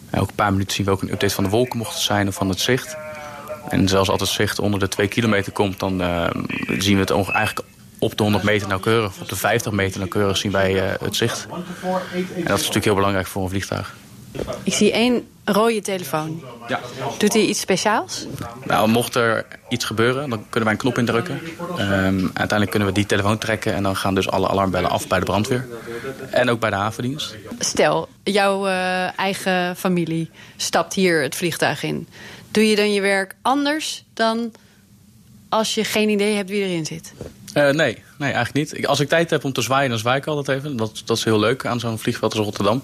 elke 0.09 0.33
paar 0.33 0.51
minuten 0.51 0.75
zien 0.75 0.85
we 0.85 0.91
ook 0.91 1.01
een 1.01 1.11
update 1.11 1.33
van 1.33 1.43
de 1.43 1.49
wolken 1.49 1.77
mocht 1.77 1.93
het 1.93 2.03
zijn 2.03 2.27
of 2.27 2.35
van 2.35 2.49
het 2.49 2.59
zicht. 2.59 2.95
En 3.69 3.87
zelfs 3.87 4.09
als 4.09 4.21
het 4.21 4.29
zicht 4.29 4.59
onder 4.59 4.79
de 4.79 4.87
2 4.87 5.07
kilometer 5.07 5.51
komt, 5.51 5.79
dan 5.79 6.01
uh, 6.01 6.29
zien 6.77 6.95
we 6.95 7.01
het 7.01 7.11
eigenlijk 7.11 7.67
op 7.99 8.17
de 8.17 8.23
100 8.23 8.43
meter 8.43 8.67
nauwkeurig. 8.67 9.21
Op 9.21 9.29
de 9.29 9.35
50 9.35 9.71
meter 9.71 9.99
nauwkeurig 9.99 10.37
zien 10.37 10.51
wij 10.51 10.73
het 11.01 11.15
zicht. 11.15 11.47
En 11.49 12.43
dat 12.43 12.43
is 12.43 12.47
natuurlijk 12.47 12.85
heel 12.85 12.95
belangrijk 12.95 13.27
voor 13.27 13.43
een 13.43 13.49
vliegtuig. 13.49 13.95
Ik 14.63 14.73
zie 14.73 14.91
één 14.91 15.27
rode 15.45 15.81
telefoon. 15.81 16.43
Ja. 16.67 16.79
Doet 17.17 17.33
hij 17.33 17.41
iets 17.41 17.59
speciaals? 17.59 18.25
Nou, 18.63 18.89
mocht 18.89 19.15
er 19.15 19.45
iets 19.69 19.85
gebeuren, 19.85 20.29
dan 20.29 20.39
kunnen 20.49 20.63
wij 20.63 20.71
een 20.71 20.77
knop 20.77 20.97
indrukken. 20.97 21.41
Um, 21.79 22.21
uiteindelijk 22.23 22.69
kunnen 22.69 22.87
we 22.87 22.93
die 22.93 23.05
telefoon 23.05 23.37
trekken... 23.37 23.73
en 23.73 23.83
dan 23.83 23.95
gaan 23.95 24.15
dus 24.15 24.29
alle 24.29 24.47
alarmbellen 24.47 24.89
af 24.89 25.07
bij 25.07 25.19
de 25.19 25.25
brandweer. 25.25 25.67
En 26.29 26.49
ook 26.49 26.59
bij 26.59 26.69
de 26.69 26.75
havendienst. 26.75 27.35
Stel, 27.59 28.07
jouw 28.23 28.67
uh, 28.67 29.19
eigen 29.19 29.75
familie 29.75 30.29
stapt 30.57 30.93
hier 30.93 31.21
het 31.21 31.35
vliegtuig 31.35 31.83
in. 31.83 32.07
Doe 32.53 32.69
je 32.69 32.75
dan 32.75 32.93
je 32.93 33.01
werk 33.01 33.35
anders 33.41 34.03
dan 34.13 34.51
als 35.49 35.73
je 35.73 35.83
geen 35.83 36.09
idee 36.09 36.35
hebt 36.35 36.49
wie 36.49 36.63
erin 36.63 36.85
zit? 36.85 37.13
Uh, 37.53 37.69
nee, 37.69 38.03
nee, 38.17 38.31
eigenlijk 38.31 38.53
niet. 38.53 38.87
Als 38.87 38.99
ik 38.99 39.09
tijd 39.09 39.29
heb 39.29 39.43
om 39.43 39.53
te 39.53 39.61
zwaaien, 39.61 39.89
dan 39.89 39.99
zwaai 39.99 40.17
ik 40.17 40.25
altijd 40.25 40.57
even. 40.57 40.77
Dat, 40.77 41.01
dat 41.05 41.17
is 41.17 41.23
heel 41.23 41.39
leuk 41.39 41.65
aan 41.65 41.79
zo'n 41.79 41.99
vliegveld 41.99 42.35
als 42.35 42.45
Rotterdam. 42.45 42.81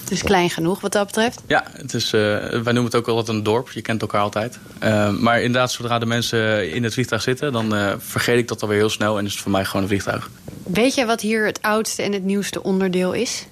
Het 0.00 0.10
is 0.10 0.22
klein 0.22 0.50
genoeg 0.50 0.80
wat 0.80 0.92
dat 0.92 1.06
betreft? 1.06 1.42
Ja, 1.46 1.64
het 1.72 1.94
is, 1.94 2.04
uh, 2.04 2.20
wij 2.38 2.62
noemen 2.62 2.84
het 2.84 2.94
ook 2.94 3.08
altijd 3.08 3.28
een 3.36 3.42
dorp. 3.42 3.70
Je 3.70 3.82
kent 3.82 4.00
elkaar 4.00 4.20
altijd. 4.20 4.58
Uh, 4.82 5.10
maar 5.10 5.42
inderdaad, 5.42 5.72
zodra 5.72 5.98
de 5.98 6.06
mensen 6.06 6.70
in 6.70 6.84
het 6.84 6.92
vliegtuig 6.92 7.22
zitten... 7.22 7.52
dan 7.52 7.98
vergeet 8.00 8.38
ik 8.38 8.48
dat 8.48 8.62
alweer 8.62 8.78
heel 8.78 8.88
snel 8.88 9.18
en 9.18 9.24
is 9.24 9.32
het 9.32 9.42
voor 9.42 9.50
mij 9.50 9.64
gewoon 9.64 9.82
een 9.82 9.88
vliegtuig. 9.88 10.30
Weet 10.64 10.94
je 10.94 11.04
wat 11.04 11.20
hier 11.20 11.46
het 11.46 11.62
oudste 11.62 12.02
en 12.02 12.12
het 12.12 12.24
nieuwste 12.24 12.62
onderdeel 12.62 13.12
is? 13.12 13.46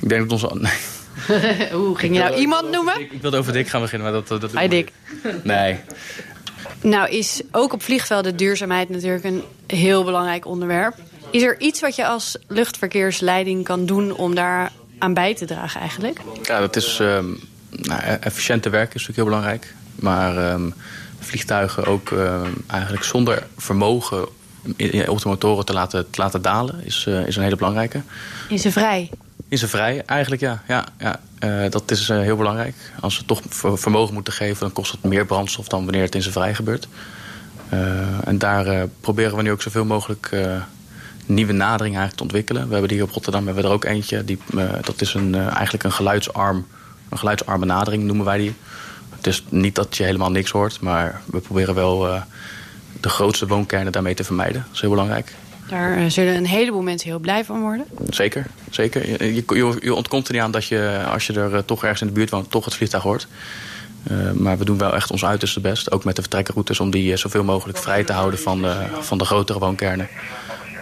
Ik 0.00 0.08
denk 0.08 0.30
dat 0.30 0.42
onze... 0.42 0.58
Nee. 0.60 0.97
Hoe 1.72 1.98
ging 1.98 2.14
je 2.14 2.22
nou 2.22 2.34
iemand 2.34 2.70
noemen? 2.70 3.00
Ik, 3.00 3.12
ik, 3.12 3.22
wilde 3.22 3.36
over 3.36 3.52
Dick 3.52 3.68
gaan 3.68 3.80
beginnen, 3.80 4.12
maar 4.12 4.22
dat... 4.26 4.40
dat 4.40 4.60
Hi 4.60 4.68
Dick. 4.68 4.92
Nee. 5.42 5.78
Nou 6.82 7.10
is 7.10 7.42
ook 7.50 7.72
op 7.72 7.82
vliegvelden 7.82 8.36
duurzaamheid 8.36 8.88
natuurlijk 8.88 9.24
een 9.24 9.42
heel 9.66 10.04
belangrijk 10.04 10.46
onderwerp. 10.46 10.94
Is 11.30 11.42
er 11.42 11.60
iets 11.60 11.80
wat 11.80 11.96
je 11.96 12.06
als 12.06 12.36
luchtverkeersleiding 12.46 13.64
kan 13.64 13.86
doen 13.86 14.16
om 14.16 14.34
daar 14.34 14.72
aan 14.98 15.14
bij 15.14 15.34
te 15.34 15.44
dragen 15.44 15.80
eigenlijk? 15.80 16.20
Ja, 16.42 16.60
dat 16.60 16.76
is 16.76 16.98
um, 16.98 17.40
nou, 17.70 18.00
efficiënte 18.20 18.70
werk 18.70 18.94
is 18.94 19.06
natuurlijk 19.06 19.16
heel 19.16 19.24
belangrijk. 19.24 19.74
Maar 19.94 20.52
um, 20.52 20.74
vliegtuigen 21.18 21.84
ook 21.84 22.10
um, 22.10 22.64
eigenlijk 22.66 23.04
zonder 23.04 23.46
vermogen 23.56 24.22
op 25.06 25.22
de 25.22 25.28
motoren 25.28 25.64
te 25.64 25.72
laten, 25.72 26.10
te 26.10 26.20
laten 26.20 26.42
dalen 26.42 26.84
is, 26.84 27.06
uh, 27.08 27.26
is 27.26 27.36
een 27.36 27.42
hele 27.42 27.56
belangrijke. 27.56 28.02
Is 28.48 28.62
ze 28.62 28.72
vrij? 28.72 29.10
Is 29.48 29.60
ze 29.60 29.68
vrij, 29.68 30.02
eigenlijk 30.06 30.42
ja. 30.42 30.62
ja, 30.66 30.86
ja. 30.98 31.20
Uh, 31.44 31.70
dat 31.70 31.90
is 31.90 32.08
uh, 32.08 32.20
heel 32.20 32.36
belangrijk. 32.36 32.74
Als 33.00 33.18
we 33.18 33.24
toch 33.24 33.40
vermogen 33.80 34.14
moeten 34.14 34.32
geven, 34.32 34.60
dan 34.60 34.72
kost 34.72 34.92
het 34.92 35.02
meer 35.02 35.26
brandstof 35.26 35.68
dan 35.68 35.84
wanneer 35.84 36.02
het 36.02 36.14
in 36.14 36.22
zijn 36.22 36.34
vrij 36.34 36.54
gebeurt. 36.54 36.88
en 38.24 38.38
daar 38.38 38.88
proberen 39.00 39.36
we 39.36 39.42
nu 39.42 39.50
ook 39.50 39.62
zoveel 39.62 39.84
mogelijk 39.84 40.36
nieuwe 41.26 41.52
nadering 41.52 41.96
eigenlijk 41.96 42.16
te 42.16 42.22
ontwikkelen. 42.22 42.66
We 42.66 42.72
hebben 42.72 42.90
hier 42.90 43.02
op 43.02 43.10
Rotterdam 43.10 43.44
hebben 43.44 43.62
we 43.62 43.68
er 43.68 43.74
ook 43.74 43.84
eentje. 43.84 44.24
Die, 44.24 44.38
dat 44.82 45.00
is 45.00 45.14
een, 45.14 45.34
eigenlijk 45.34 45.84
een 45.84 45.92
geluidsarm, 45.92 46.66
een 47.08 47.18
geluidsarme 47.18 47.66
nadering 47.66 48.02
noemen 48.02 48.24
wij 48.24 48.38
die. 48.38 48.54
Het 49.16 49.26
is 49.26 49.44
niet 49.48 49.74
dat 49.74 49.96
je 49.96 50.04
helemaal 50.04 50.30
niks 50.30 50.50
hoort, 50.50 50.80
maar 50.80 51.20
we 51.26 51.40
proberen 51.40 51.74
wel 51.74 52.22
de 53.00 53.08
grootste 53.08 53.46
woonkernen 53.46 53.92
daarmee 53.92 54.14
te 54.14 54.24
vermijden. 54.24 54.62
Dat 54.66 54.74
is 54.74 54.80
heel 54.80 54.90
belangrijk. 54.90 55.34
Daar 55.68 56.10
zullen 56.10 56.34
een 56.34 56.46
heleboel 56.46 56.82
mensen 56.82 57.08
heel 57.08 57.18
blij 57.18 57.44
van 57.44 57.60
worden. 57.60 57.86
Zeker, 58.10 58.46
zeker. 58.70 59.24
Je, 59.24 59.34
je, 59.34 59.76
je 59.80 59.94
ontkomt 59.94 60.28
er 60.28 60.32
niet 60.32 60.42
aan 60.42 60.50
dat 60.50 60.66
je, 60.66 61.04
als 61.12 61.26
je 61.26 61.32
er 61.32 61.64
toch 61.64 61.82
ergens 61.82 62.00
in 62.00 62.06
de 62.06 62.12
buurt 62.12 62.30
woont, 62.30 62.50
toch 62.50 62.64
het 62.64 62.74
vliegtuig 62.74 63.02
hoort. 63.02 63.26
Uh, 64.10 64.30
maar 64.32 64.58
we 64.58 64.64
doen 64.64 64.78
wel 64.78 64.94
echt 64.94 65.10
ons 65.10 65.24
uiterste 65.24 65.60
best, 65.60 65.90
ook 65.90 66.04
met 66.04 66.16
de 66.16 66.22
vertrekroutes... 66.22 66.80
om 66.80 66.90
die 66.90 67.16
zoveel 67.16 67.44
mogelijk 67.44 67.78
vrij 67.78 68.04
te 68.04 68.12
houden 68.12 68.40
van 68.40 68.62
de, 68.62 68.86
van 69.00 69.18
de 69.18 69.24
grotere 69.24 69.58
woonkernen. 69.58 70.08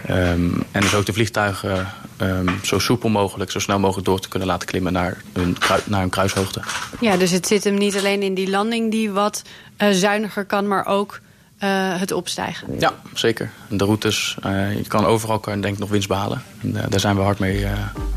Um, 0.09 0.63
en 0.71 0.81
dus 0.81 0.93
ook 0.93 1.05
de 1.05 1.13
vliegtuigen 1.13 1.87
um, 2.21 2.59
zo 2.63 2.79
soepel 2.79 3.09
mogelijk, 3.09 3.51
zo 3.51 3.59
snel 3.59 3.79
mogelijk 3.79 4.05
door 4.05 4.19
te 4.19 4.29
kunnen 4.29 4.47
laten 4.47 4.67
klimmen 4.67 4.93
naar 4.93 5.21
hun, 5.33 5.57
naar 5.85 5.99
hun 5.99 6.09
kruishoogte. 6.09 6.61
Ja, 6.99 7.17
dus 7.17 7.31
het 7.31 7.47
zit 7.47 7.63
hem 7.63 7.77
niet 7.77 7.97
alleen 7.97 8.21
in 8.21 8.33
die 8.33 8.49
landing 8.49 8.91
die 8.91 9.11
wat 9.11 9.41
uh, 9.77 9.89
zuiniger 9.91 10.45
kan, 10.45 10.67
maar 10.67 10.85
ook 10.85 11.19
uh, 11.63 11.99
het 11.99 12.11
opstijgen. 12.11 12.79
Ja, 12.79 12.93
zeker. 13.13 13.49
De 13.69 13.85
routes, 13.85 14.37
uh, 14.45 14.75
je 14.75 14.87
kan 14.87 15.05
overal 15.05 15.39
kan, 15.39 15.61
denk 15.61 15.73
ik 15.73 15.79
nog 15.79 15.89
winst 15.89 16.07
behalen. 16.07 16.41
En, 16.61 16.71
daar 16.89 16.99
zijn 16.99 17.15
we 17.15 17.21
hard 17.21 17.39
mee 17.39 17.65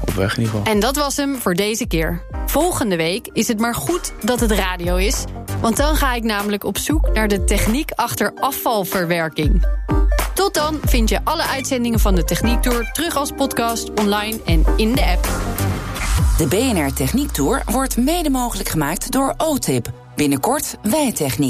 op 0.00 0.10
weg 0.10 0.36
in 0.36 0.42
ieder 0.42 0.56
geval. 0.56 0.72
En 0.72 0.80
dat 0.80 0.96
was 0.96 1.16
hem 1.16 1.36
voor 1.36 1.54
deze 1.54 1.86
keer. 1.86 2.22
Volgende 2.46 2.96
week 2.96 3.28
is 3.32 3.48
het 3.48 3.58
maar 3.58 3.74
goed 3.74 4.12
dat 4.20 4.40
het 4.40 4.50
radio 4.50 4.96
is. 4.96 5.24
Want 5.60 5.76
dan 5.76 5.96
ga 5.96 6.14
ik 6.14 6.22
namelijk 6.22 6.64
op 6.64 6.78
zoek 6.78 7.12
naar 7.12 7.28
de 7.28 7.44
techniek 7.44 7.90
achter 7.90 8.32
afvalverwerking. 8.34 9.66
Tot 10.34 10.54
dan 10.54 10.78
vind 10.82 11.08
je 11.08 11.20
alle 11.24 11.42
uitzendingen 11.42 12.00
van 12.00 12.14
de 12.14 12.24
Techniek 12.24 12.62
Tour 12.62 12.92
terug 12.92 13.16
als 13.16 13.30
podcast, 13.30 13.90
online 13.94 14.40
en 14.44 14.64
in 14.76 14.94
de 14.94 15.04
app. 15.04 15.28
De 16.36 16.46
BNR 16.46 16.92
Techniek 16.92 17.30
Tour 17.30 17.62
wordt 17.66 17.96
mede 17.96 18.30
mogelijk 18.30 18.68
gemaakt 18.68 19.12
door 19.12 19.34
OTIP. 19.36 19.90
Binnenkort 20.16 20.76
Wijtechniek. 20.82 21.49